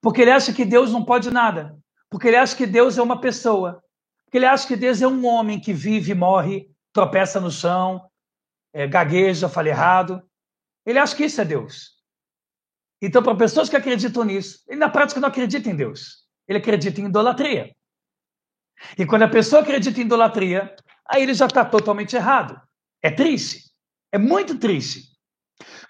Porque 0.00 0.22
ele 0.22 0.30
acha 0.30 0.52
que 0.52 0.64
Deus 0.64 0.92
não 0.92 1.04
pode 1.04 1.30
nada. 1.30 1.76
Porque 2.08 2.28
ele 2.28 2.36
acha 2.36 2.56
que 2.56 2.66
Deus 2.66 2.98
é 2.98 3.02
uma 3.02 3.20
pessoa. 3.20 3.82
Porque 4.24 4.38
ele 4.38 4.46
acha 4.46 4.66
que 4.66 4.76
Deus 4.76 5.02
é 5.02 5.08
um 5.08 5.26
homem 5.26 5.60
que 5.60 5.72
vive 5.72 6.14
morre, 6.14 6.70
tropeça 6.92 7.40
no 7.40 7.50
chão, 7.50 8.08
é, 8.72 8.86
gagueja, 8.86 9.48
fala 9.48 9.68
errado. 9.68 10.22
Ele 10.86 10.98
acha 10.98 11.16
que 11.16 11.24
isso 11.24 11.40
é 11.40 11.44
Deus. 11.44 12.00
Então, 13.02 13.22
para 13.22 13.34
pessoas 13.34 13.68
que 13.68 13.76
acreditam 13.76 14.24
nisso, 14.24 14.62
ele 14.68 14.78
na 14.78 14.88
prática 14.88 15.20
não 15.20 15.28
acredita 15.28 15.68
em 15.68 15.76
Deus. 15.76 16.26
Ele 16.46 16.58
acredita 16.58 17.00
em 17.00 17.06
idolatria. 17.06 17.74
E 18.98 19.06
quando 19.06 19.22
a 19.22 19.28
pessoa 19.28 19.62
acredita 19.62 20.00
em 20.00 20.04
idolatria, 20.04 20.74
aí 21.08 21.22
ele 21.22 21.34
já 21.34 21.46
está 21.46 21.64
totalmente 21.64 22.14
errado. 22.14 22.60
É 23.02 23.10
triste. 23.10 23.70
É 24.12 24.18
muito 24.18 24.58
triste. 24.58 25.10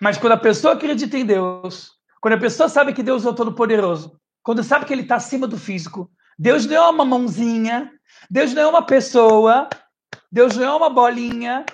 Mas 0.01 0.19
quando 0.19 0.33
a 0.33 0.39
pessoa 0.39 0.75
acredita 0.75 1.17
em 1.17 1.25
Deus, 1.25 1.93
quando 2.21 2.35
a 2.35 2.41
pessoa 2.41 2.69
sabe 2.69 2.93
que 2.93 3.03
Deus 3.03 3.25
é 3.25 3.29
o 3.29 3.35
Todo-Poderoso, 3.35 4.21
quando 4.43 4.65
sabe 4.65 4.85
que 4.85 4.93
Ele 4.93 5.03
está 5.03 5.17
acima 5.17 5.47
do 5.47 5.59
físico, 5.59 6.11
Deus 6.39 6.67
não 6.67 6.75
é 6.75 6.89
uma 6.89 7.05
mãozinha, 7.05 7.93
Deus 8.31 8.53
não 8.55 8.63
é 8.63 8.67
uma 8.67 8.85
pessoa, 8.85 9.69
Deus 10.33 10.57
não 10.57 10.65
é 10.65 10.75
uma 10.75 10.91
bolinha, 10.91 11.65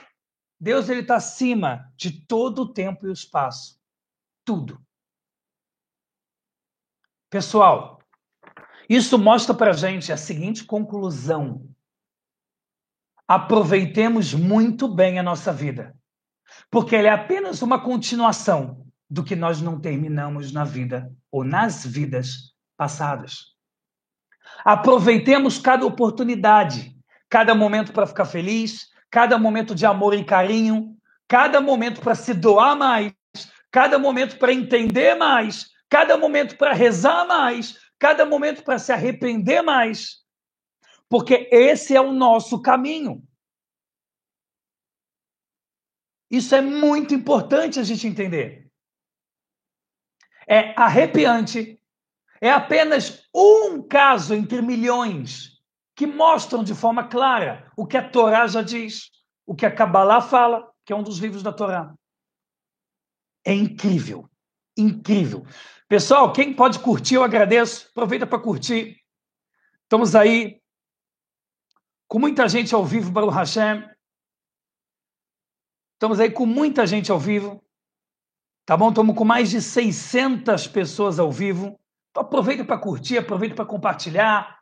Deus 0.59 0.89
ele 0.89 1.03
está 1.03 1.17
acima 1.17 1.93
de 1.97 2.11
todo 2.11 2.63
o 2.63 2.73
tempo 2.73 3.07
e 3.07 3.11
o 3.11 3.13
espaço. 3.13 3.79
Tudo. 4.45 4.81
Pessoal, 7.29 8.01
isso 8.89 9.19
mostra 9.19 9.55
para 9.55 9.73
gente 9.73 10.13
a 10.13 10.17
seguinte 10.17 10.65
conclusão. 10.65 11.69
Aproveitemos 13.29 14.33
muito 14.33 14.87
bem 14.87 15.19
a 15.19 15.23
nossa 15.23 15.53
vida, 15.53 15.95
porque 16.71 16.95
ela 16.95 17.09
é 17.09 17.11
apenas 17.11 17.61
uma 17.61 17.81
continuação 17.81 18.87
do 19.11 19.25
que 19.25 19.35
nós 19.35 19.61
não 19.61 19.81
terminamos 19.81 20.53
na 20.53 20.65
vida 20.65 21.11
ou 21.31 21.45
nas 21.45 21.85
vidas 21.85 22.55
passadas. 22.77 23.57
Aproveitemos 24.65 25.59
cada 25.59 25.85
oportunidade, 25.85 26.97
cada 27.29 27.55
momento 27.55 27.93
para 27.93 28.07
ficar 28.07 28.25
feliz, 28.25 28.89
cada 29.11 29.39
momento 29.39 29.75
de 29.75 29.87
amor 29.87 30.15
e 30.15 30.25
carinho, 30.25 30.97
cada 31.29 31.61
momento 31.61 32.01
para 32.01 32.15
se 32.15 32.33
doar 32.33 32.77
mais, 32.77 33.13
cada 33.71 33.99
momento 33.99 34.39
para 34.39 34.53
entender 34.53 35.15
mais, 35.17 35.67
cada 35.89 36.17
momento 36.17 36.57
para 36.57 36.73
rezar 36.73 37.27
mais, 37.27 37.77
cada 37.99 38.25
momento 38.25 38.63
para 38.63 38.79
se 38.79 38.93
arrepender 38.93 39.63
mais. 39.63 40.26
Porque 41.09 41.49
esse 41.53 41.95
é 41.95 42.01
o 42.01 42.13
nosso 42.13 42.61
caminho. 42.61 43.27
Isso 46.31 46.55
é 46.55 46.61
muito 46.61 47.15
importante 47.15 47.79
a 47.79 47.83
gente 47.85 48.07
entender. 48.07 48.71
É 50.49 50.81
arrepiante. 50.81 51.81
É 52.41 52.51
apenas 52.51 53.27
um 53.35 53.83
caso 53.83 54.35
entre 54.35 54.61
milhões 54.61 55.61
que 55.95 56.07
mostram 56.07 56.63
de 56.63 56.75
forma 56.75 57.09
clara 57.09 57.73
o 57.77 57.87
que 57.87 57.97
a 57.97 58.07
Torá 58.07 58.47
já 58.47 58.61
diz, 58.61 59.11
o 59.47 59.55
que 59.55 59.65
a 59.65 59.75
Kabbalah 59.75 60.21
fala, 60.21 60.71
que 60.85 60.93
é 60.93 60.97
um 60.97 61.03
dos 61.03 61.19
livros 61.19 61.43
da 61.43 61.53
Torá. 61.53 61.95
É 63.45 63.55
incrível, 63.55 64.29
incrível. 64.77 65.47
Pessoal, 65.89 66.33
quem 66.33 66.53
pode 66.53 66.81
curtir, 66.81 67.15
eu 67.15 67.23
agradeço. 67.23 67.89
Aproveita 67.91 68.27
para 68.27 68.41
curtir. 68.41 69.01
Estamos 69.85 70.17
aí 70.17 70.61
com 72.09 72.19
muita 72.19 72.49
gente 72.49 72.75
ao 72.75 72.85
vivo, 72.85 73.11
Baruch 73.11 73.35
Hashem. 73.35 73.89
Estamos 75.95 76.21
aí 76.21 76.31
com 76.31 76.47
muita 76.47 76.87
gente 76.87 77.11
ao 77.11 77.19
vivo. 77.19 77.65
Tá 78.65 78.77
bom? 78.77 78.89
Estamos 78.89 79.17
com 79.17 79.25
mais 79.25 79.51
de 79.51 79.63
600 79.63 80.67
pessoas 80.67 81.19
ao 81.19 81.31
vivo. 81.31 81.79
Então 82.11 82.23
aproveita 82.23 82.65
para 82.65 82.79
curtir, 82.79 83.19
aproveita 83.19 83.55
para 83.55 83.67
compartilhar. 83.67 84.61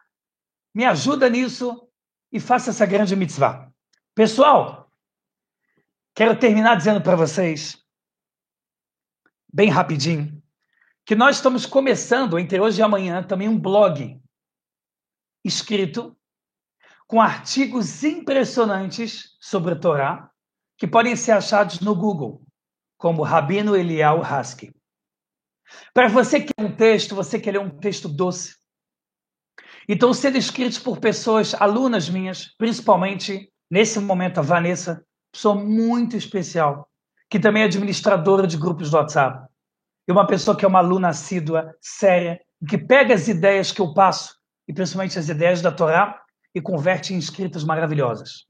Me 0.75 0.85
ajuda 0.85 1.29
nisso 1.29 1.89
e 2.33 2.41
faça 2.41 2.71
essa 2.71 2.87
grande 2.87 3.17
mitzvah. 3.17 3.73
Pessoal, 4.15 4.91
quero 6.15 6.39
terminar 6.39 6.77
dizendo 6.77 7.01
para 7.01 7.17
vocês, 7.17 7.83
bem 9.53 9.69
rapidinho, 9.71 10.43
que 11.07 11.15
nós 11.15 11.37
estamos 11.37 11.67
começando, 11.67 12.39
entre 12.39 12.61
hoje 12.61 12.81
e 12.81 12.83
amanhã, 12.83 13.23
também 13.23 13.49
um 13.49 13.59
blog 13.59 14.21
escrito 15.45 16.17
com 17.07 17.21
artigos 17.21 18.03
impressionantes 18.03 19.37
sobre 19.41 19.75
a 19.75 19.79
Torá, 19.79 20.31
que 20.79 20.87
podem 20.87 21.15
ser 21.17 21.33
achados 21.33 21.81
no 21.81 21.95
Google, 21.95 22.43
como 22.97 23.23
Rabino 23.23 23.77
Elial 23.77 24.23
Haski. 24.23 24.73
Para 25.93 26.09
você 26.09 26.41
que 26.41 26.53
é 26.57 26.63
um 26.63 26.75
texto, 26.75 27.15
você 27.15 27.39
quer 27.39 27.53
ler 27.53 27.61
um 27.61 27.71
texto 27.71 28.09
doce, 28.09 28.55
então, 29.89 30.15
sendo 30.15 30.39
escritos 30.39 30.79
por 30.79 30.99
pessoas, 30.99 31.55
alunas 31.55 32.09
minhas, 32.09 32.49
principalmente 32.57 33.51
nesse 33.71 34.01
momento 34.01 34.39
a 34.39 34.43
Vanessa, 34.43 35.05
pessoa 35.33 35.55
muito 35.55 36.17
especial, 36.17 36.89
que 37.29 37.39
também 37.39 37.63
é 37.63 37.67
administradora 37.67 38.47
de 38.47 38.57
grupos 38.57 38.91
do 38.91 38.97
WhatsApp. 38.97 39.47
E 40.09 40.13
uma 40.13 40.27
pessoa 40.27 40.57
que 40.57 40.65
é 40.65 40.69
uma 40.69 40.79
aluna 40.79 41.09
assídua, 41.09 41.75
séria, 41.81 42.41
que 42.69 42.79
pega 42.79 43.15
as 43.15 43.29
ideias 43.29 43.73
que 43.73 43.81
eu 43.81 43.93
passo, 43.93 44.37
e 44.67 44.73
principalmente 44.73 45.19
as 45.19 45.29
ideias 45.29 45.61
da 45.61 45.71
Torá, 45.71 46.23
e 46.55 46.61
converte 46.61 47.13
em 47.13 47.19
escritas 47.19 47.65
maravilhosas. 47.65 48.47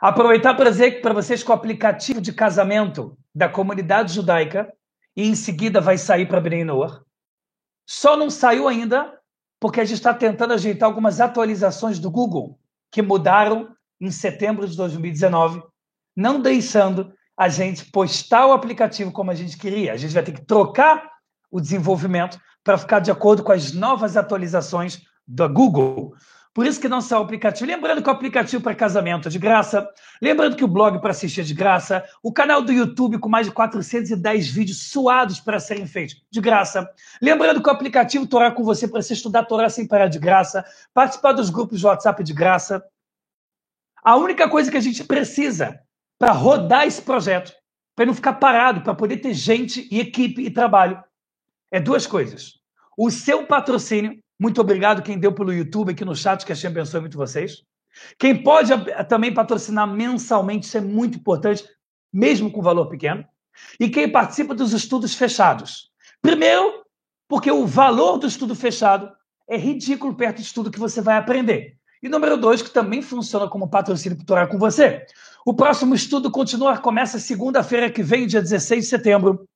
Aproveitar 0.00 0.54
para 0.54 0.70
dizer 0.70 1.00
para 1.00 1.14
vocês 1.14 1.42
que 1.42 1.50
o 1.50 1.54
aplicativo 1.54 2.20
de 2.20 2.32
casamento 2.32 3.16
da 3.34 3.48
comunidade 3.48 4.12
judaica, 4.12 4.72
e 5.16 5.26
em 5.26 5.34
seguida 5.34 5.80
vai 5.80 5.96
sair 5.96 6.26
para 6.26 6.40
Bnei 6.40 6.64
Noor, 6.64 7.02
só 7.86 8.16
não 8.16 8.28
saiu 8.28 8.68
ainda 8.68 9.18
porque 9.58 9.80
a 9.80 9.84
gente 9.84 9.96
está 9.96 10.12
tentando 10.12 10.52
ajeitar 10.52 10.86
algumas 10.86 11.20
atualizações 11.20 11.98
do 11.98 12.10
Google 12.10 12.58
que 12.90 13.00
mudaram 13.00 13.74
em 14.00 14.10
setembro 14.10 14.68
de 14.68 14.76
2019, 14.76 15.62
não 16.14 16.40
deixando 16.40 17.12
a 17.36 17.48
gente 17.48 17.90
postar 17.90 18.46
o 18.46 18.52
aplicativo 18.52 19.12
como 19.12 19.30
a 19.30 19.34
gente 19.34 19.56
queria. 19.56 19.92
A 19.92 19.96
gente 19.96 20.12
vai 20.12 20.22
ter 20.22 20.32
que 20.32 20.44
trocar 20.44 21.10
o 21.50 21.60
desenvolvimento 21.60 22.38
para 22.62 22.78
ficar 22.78 23.00
de 23.00 23.10
acordo 23.10 23.42
com 23.42 23.52
as 23.52 23.72
novas 23.72 24.16
atualizações 24.16 25.00
do 25.26 25.48
Google. 25.48 26.14
Por 26.56 26.66
isso 26.66 26.80
que 26.80 26.88
não 26.88 27.02
só 27.02 27.18
o 27.18 27.22
aplicativo. 27.22 27.70
Lembrando 27.70 28.02
que 28.02 28.08
o 28.08 28.12
aplicativo 28.12 28.62
para 28.62 28.74
casamento 28.74 29.28
é 29.28 29.30
de 29.30 29.38
graça. 29.38 29.86
Lembrando 30.22 30.56
que 30.56 30.64
o 30.64 30.68
blog 30.68 30.98
para 31.02 31.10
assistir 31.10 31.42
é 31.42 31.44
de 31.44 31.52
graça. 31.52 32.02
O 32.22 32.32
canal 32.32 32.62
do 32.62 32.72
YouTube 32.72 33.18
com 33.18 33.28
mais 33.28 33.46
de 33.46 33.52
410 33.52 34.48
vídeos 34.48 34.88
suados 34.88 35.38
para 35.38 35.60
serem 35.60 35.86
feitos 35.86 36.16
de 36.30 36.40
graça. 36.40 36.88
Lembrando 37.20 37.62
que 37.62 37.68
o 37.68 37.72
aplicativo 37.72 38.26
Torá 38.26 38.50
com 38.50 38.64
você 38.64 38.88
para 38.88 39.02
você 39.02 39.12
estudar 39.12 39.44
Torá 39.44 39.68
sem 39.68 39.86
parar 39.86 40.06
de 40.06 40.18
graça. 40.18 40.64
Participar 40.94 41.32
dos 41.32 41.50
grupos 41.50 41.78
de 41.78 41.84
WhatsApp 41.84 42.24
de 42.24 42.32
graça. 42.32 42.82
A 44.02 44.16
única 44.16 44.48
coisa 44.48 44.70
que 44.70 44.78
a 44.78 44.80
gente 44.80 45.04
precisa 45.04 45.78
para 46.18 46.32
rodar 46.32 46.86
esse 46.86 47.02
projeto, 47.02 47.52
para 47.94 48.06
não 48.06 48.14
ficar 48.14 48.32
parado, 48.32 48.80
para 48.80 48.94
poder 48.94 49.18
ter 49.18 49.34
gente 49.34 49.86
e 49.92 50.00
equipe 50.00 50.40
e 50.40 50.50
trabalho, 50.50 51.04
é 51.70 51.78
duas 51.78 52.06
coisas. 52.06 52.54
O 52.96 53.10
seu 53.10 53.46
patrocínio 53.46 54.18
muito 54.38 54.60
obrigado 54.60 55.02
quem 55.02 55.18
deu 55.18 55.32
pelo 55.32 55.52
YouTube 55.52 55.92
aqui 55.92 56.04
no 56.04 56.14
chat, 56.14 56.44
que 56.44 56.52
a 56.52 56.54
gente 56.54 56.66
abençoe 56.66 57.00
muito 57.00 57.16
vocês. 57.16 57.62
Quem 58.18 58.42
pode 58.42 58.70
também 59.08 59.32
patrocinar 59.32 59.86
mensalmente, 59.86 60.66
isso 60.66 60.76
é 60.76 60.80
muito 60.80 61.18
importante, 61.18 61.64
mesmo 62.12 62.50
com 62.50 62.60
valor 62.60 62.86
pequeno. 62.88 63.24
E 63.80 63.88
quem 63.88 64.10
participa 64.10 64.54
dos 64.54 64.72
estudos 64.72 65.14
fechados. 65.14 65.90
Primeiro, 66.20 66.84
porque 67.26 67.50
o 67.50 67.66
valor 67.66 68.18
do 68.18 68.26
estudo 68.26 68.54
fechado 68.54 69.10
é 69.48 69.56
ridículo 69.56 70.14
perto 70.14 70.42
de 70.42 70.52
tudo 70.52 70.70
que 70.70 70.78
você 70.78 71.00
vai 71.00 71.16
aprender. 71.16 71.76
E 72.02 72.08
número 72.08 72.36
dois, 72.36 72.60
que 72.60 72.70
também 72.70 73.00
funciona 73.00 73.48
como 73.48 73.70
patrocínio 73.70 74.18
para 74.26 74.46
com 74.46 74.58
você. 74.58 75.06
O 75.44 75.54
próximo 75.54 75.94
estudo 75.94 76.30
continua, 76.30 76.76
começa 76.76 77.18
segunda-feira 77.18 77.90
que 77.90 78.02
vem, 78.02 78.26
dia 78.26 78.42
16 78.42 78.84
de 78.84 78.90
setembro, 78.90 79.48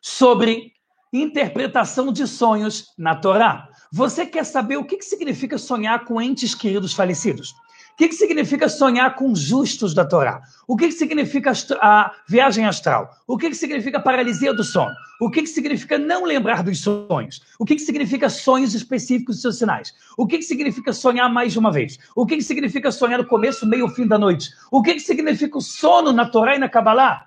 sobre 0.00 0.72
interpretação 1.12 2.12
de 2.12 2.26
sonhos 2.26 2.92
na 2.96 3.16
Torá. 3.16 3.68
Você 3.92 4.24
quer 4.24 4.44
saber 4.44 4.76
o 4.76 4.84
que 4.84 5.02
significa 5.02 5.58
sonhar 5.58 6.04
com 6.04 6.22
entes 6.22 6.54
queridos 6.54 6.94
falecidos? 6.94 7.50
O 7.94 7.96
que 7.96 8.12
significa 8.12 8.68
sonhar 8.68 9.16
com 9.16 9.34
justos 9.34 9.92
da 9.92 10.04
Torá? 10.04 10.40
O 10.66 10.76
que 10.76 10.92
significa 10.92 11.52
a 11.82 12.12
viagem 12.28 12.64
astral? 12.64 13.10
O 13.26 13.36
que 13.36 13.52
significa 13.52 13.98
paralisia 14.00 14.54
do 14.54 14.62
sono? 14.62 14.94
O 15.20 15.28
que 15.28 15.44
significa 15.44 15.98
não 15.98 16.24
lembrar 16.24 16.62
dos 16.62 16.80
sonhos? 16.80 17.42
O 17.58 17.64
que 17.64 17.78
significa 17.80 18.30
sonhos 18.30 18.74
específicos 18.74 19.36
dos 19.36 19.42
seus 19.42 19.58
sinais? 19.58 19.92
O 20.16 20.26
que 20.26 20.40
significa 20.40 20.92
sonhar 20.92 21.28
mais 21.28 21.52
de 21.52 21.58
uma 21.58 21.72
vez? 21.72 21.98
O 22.14 22.24
que 22.24 22.40
significa 22.40 22.92
sonhar 22.92 23.18
no 23.18 23.26
começo, 23.26 23.66
meio 23.66 23.88
fim 23.88 24.06
da 24.06 24.16
noite? 24.16 24.50
O 24.70 24.82
que 24.82 24.98
significa 25.00 25.58
o 25.58 25.60
sono 25.60 26.12
na 26.12 26.26
Torá 26.30 26.54
e 26.54 26.58
na 26.58 26.68
Kabbalah? 26.68 27.26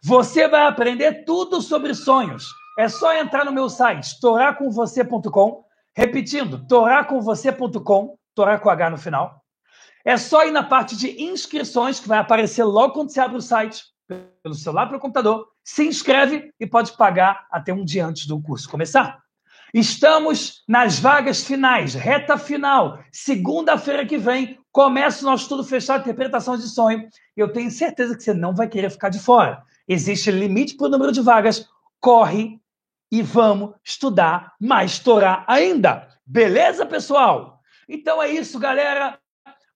Você 0.00 0.48
vai 0.48 0.66
aprender 0.66 1.24
tudo 1.24 1.60
sobre 1.60 1.94
sonhos. 1.94 2.46
É 2.78 2.88
só 2.88 3.12
entrar 3.12 3.44
no 3.44 3.50
meu 3.50 3.68
site, 3.68 4.20
toracomvocê.com, 4.20 5.64
repetindo, 5.96 6.64
toracomvocê.com, 6.68 8.16
torá 8.36 8.56
com 8.56 8.70
H 8.70 8.90
no 8.90 8.96
final. 8.96 9.42
É 10.04 10.16
só 10.16 10.46
ir 10.46 10.52
na 10.52 10.62
parte 10.62 10.96
de 10.96 11.20
inscrições, 11.20 11.98
que 11.98 12.06
vai 12.06 12.18
aparecer 12.18 12.62
logo 12.62 12.94
quando 12.94 13.10
você 13.10 13.18
abre 13.18 13.36
o 13.36 13.42
site, 13.42 13.82
pelo 14.06 14.54
celular, 14.54 14.86
pelo 14.86 15.00
computador, 15.00 15.48
se 15.64 15.88
inscreve 15.88 16.54
e 16.60 16.68
pode 16.68 16.92
pagar 16.92 17.48
até 17.50 17.72
um 17.72 17.84
dia 17.84 18.06
antes 18.06 18.28
do 18.28 18.40
curso 18.40 18.70
começar. 18.70 19.18
Estamos 19.74 20.62
nas 20.68 21.00
vagas 21.00 21.42
finais, 21.42 21.94
reta 21.94 22.38
final. 22.38 23.00
Segunda-feira 23.10 24.06
que 24.06 24.16
vem 24.16 24.56
começa 24.70 25.24
o 25.24 25.28
nosso 25.28 25.42
estudo 25.42 25.64
fechado 25.64 26.04
de 26.04 26.10
interpretação 26.10 26.56
de 26.56 26.68
sonho. 26.68 27.08
Eu 27.36 27.52
tenho 27.52 27.72
certeza 27.72 28.16
que 28.16 28.22
você 28.22 28.32
não 28.32 28.54
vai 28.54 28.68
querer 28.68 28.88
ficar 28.88 29.08
de 29.08 29.18
fora. 29.18 29.64
Existe 29.88 30.30
limite 30.30 30.76
para 30.76 30.86
o 30.86 30.90
número 30.90 31.10
de 31.10 31.20
vagas. 31.20 31.68
Corre 32.00 32.60
e 33.10 33.22
vamos 33.22 33.74
estudar 33.84 34.54
mais 34.60 34.98
Torá 34.98 35.44
ainda. 35.46 36.08
Beleza, 36.26 36.84
pessoal? 36.84 37.60
Então 37.88 38.22
é 38.22 38.30
isso, 38.30 38.58
galera. 38.58 39.18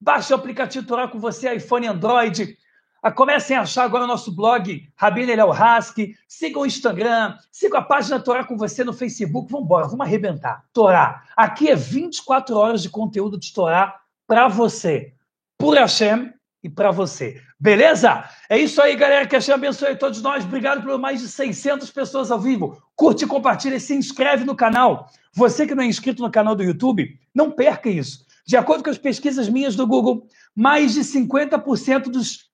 Baixe 0.00 0.32
o 0.32 0.36
aplicativo 0.36 0.86
Torá 0.86 1.08
com 1.08 1.18
você, 1.18 1.54
iPhone 1.54 1.86
Android. 1.86 2.56
Ah, 3.02 3.10
comecem 3.10 3.56
a 3.56 3.62
achar 3.62 3.84
agora 3.84 4.04
o 4.04 4.06
nosso 4.06 4.30
blog, 4.30 4.88
Rabino 4.94 5.32
Eliel 5.32 5.50
Haski. 5.50 6.14
Sigam 6.28 6.62
o 6.62 6.66
Instagram, 6.66 7.36
sigam 7.50 7.80
a 7.80 7.82
página 7.82 8.20
Torá 8.20 8.44
com 8.44 8.56
você 8.56 8.84
no 8.84 8.92
Facebook. 8.92 9.50
Vamos 9.50 9.64
embora, 9.64 9.88
vamos 9.88 10.06
arrebentar. 10.06 10.64
Torá. 10.72 11.24
Aqui 11.36 11.68
é 11.68 11.74
24 11.74 12.56
horas 12.56 12.82
de 12.82 12.90
conteúdo 12.90 13.38
de 13.38 13.52
Torá 13.52 14.00
para 14.26 14.46
você. 14.46 15.14
Por 15.58 15.76
Hashem 15.76 16.32
e 16.62 16.68
para 16.68 16.90
você. 16.90 17.42
Beleza? 17.62 18.28
É 18.48 18.58
isso 18.58 18.82
aí, 18.82 18.96
galera. 18.96 19.24
Que 19.24 19.36
Hashem 19.36 19.54
abençoe 19.54 19.94
todos 19.94 20.20
nós. 20.20 20.44
Obrigado 20.44 20.82
por 20.82 20.98
mais 20.98 21.20
de 21.20 21.28
600 21.28 21.92
pessoas 21.92 22.32
ao 22.32 22.40
vivo. 22.40 22.82
Curte, 22.96 23.24
compartilha 23.24 23.76
e 23.76 23.80
se 23.80 23.94
inscreve 23.94 24.44
no 24.44 24.56
canal. 24.56 25.08
Você 25.32 25.64
que 25.64 25.72
não 25.72 25.84
é 25.84 25.86
inscrito 25.86 26.24
no 26.24 26.30
canal 26.30 26.56
do 26.56 26.64
YouTube, 26.64 27.16
não 27.32 27.52
perca 27.52 27.88
isso. 27.88 28.26
De 28.44 28.56
acordo 28.56 28.82
com 28.82 28.90
as 28.90 28.98
pesquisas 28.98 29.48
minhas 29.48 29.76
do 29.76 29.86
Google, 29.86 30.26
mais 30.56 30.94
de 30.94 31.02
50% 31.02 32.10
dos 32.10 32.50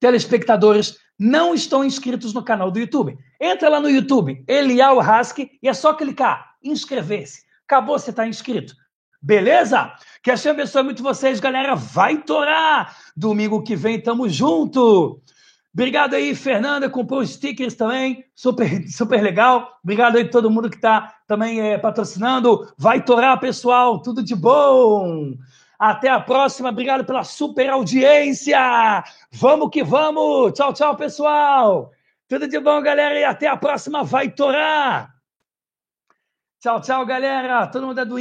telespectadores 0.00 0.96
não 1.18 1.52
estão 1.52 1.84
inscritos 1.84 2.32
no 2.32 2.42
canal 2.42 2.70
do 2.70 2.78
YouTube. 2.78 3.18
Entra 3.38 3.68
lá 3.68 3.80
no 3.80 3.90
YouTube, 3.90 4.42
Elial 4.48 4.98
Hask, 4.98 5.40
e 5.40 5.68
é 5.68 5.74
só 5.74 5.92
clicar, 5.92 6.54
inscrever-se. 6.64 7.42
Acabou, 7.66 7.98
você 7.98 8.08
está 8.08 8.26
inscrito. 8.26 8.74
Beleza? 9.20 9.92
Que 10.22 10.30
a 10.30 10.34
abençoe 10.34 10.82
muito 10.82 11.02
vocês, 11.02 11.40
galera. 11.40 11.74
Vai 11.74 12.18
torar! 12.22 12.96
Domingo 13.16 13.62
que 13.62 13.74
vem, 13.74 14.00
tamo 14.00 14.28
junto! 14.28 15.20
Obrigado 15.72 16.14
aí, 16.14 16.34
Fernanda, 16.34 16.90
comprou 16.90 17.24
stickers 17.24 17.74
também, 17.74 18.24
super, 18.34 18.82
super 18.90 19.22
legal. 19.22 19.78
Obrigado 19.82 20.16
aí 20.16 20.28
todo 20.28 20.50
mundo 20.50 20.68
que 20.68 20.76
está 20.76 21.14
também 21.26 21.60
é, 21.60 21.78
patrocinando. 21.78 22.72
Vai 22.76 23.04
torar, 23.04 23.38
pessoal, 23.38 24.00
tudo 24.02 24.22
de 24.22 24.34
bom! 24.34 25.34
Até 25.78 26.08
a 26.08 26.18
próxima, 26.18 26.70
obrigado 26.70 27.04
pela 27.04 27.22
super 27.22 27.70
audiência! 27.70 29.04
Vamos 29.30 29.70
que 29.70 29.84
vamos! 29.84 30.52
Tchau, 30.52 30.72
tchau, 30.72 30.96
pessoal! 30.96 31.92
Tudo 32.28 32.48
de 32.48 32.58
bom, 32.58 32.82
galera, 32.82 33.18
e 33.18 33.24
até 33.24 33.46
a 33.46 33.56
próxima, 33.56 34.02
vai 34.02 34.30
torar! 34.30 35.14
Tchau, 36.60 36.80
tchau, 36.80 37.06
galera! 37.06 37.68
Todo 37.68 37.86
mundo 37.86 38.00
é 38.00 38.04
do 38.04 38.18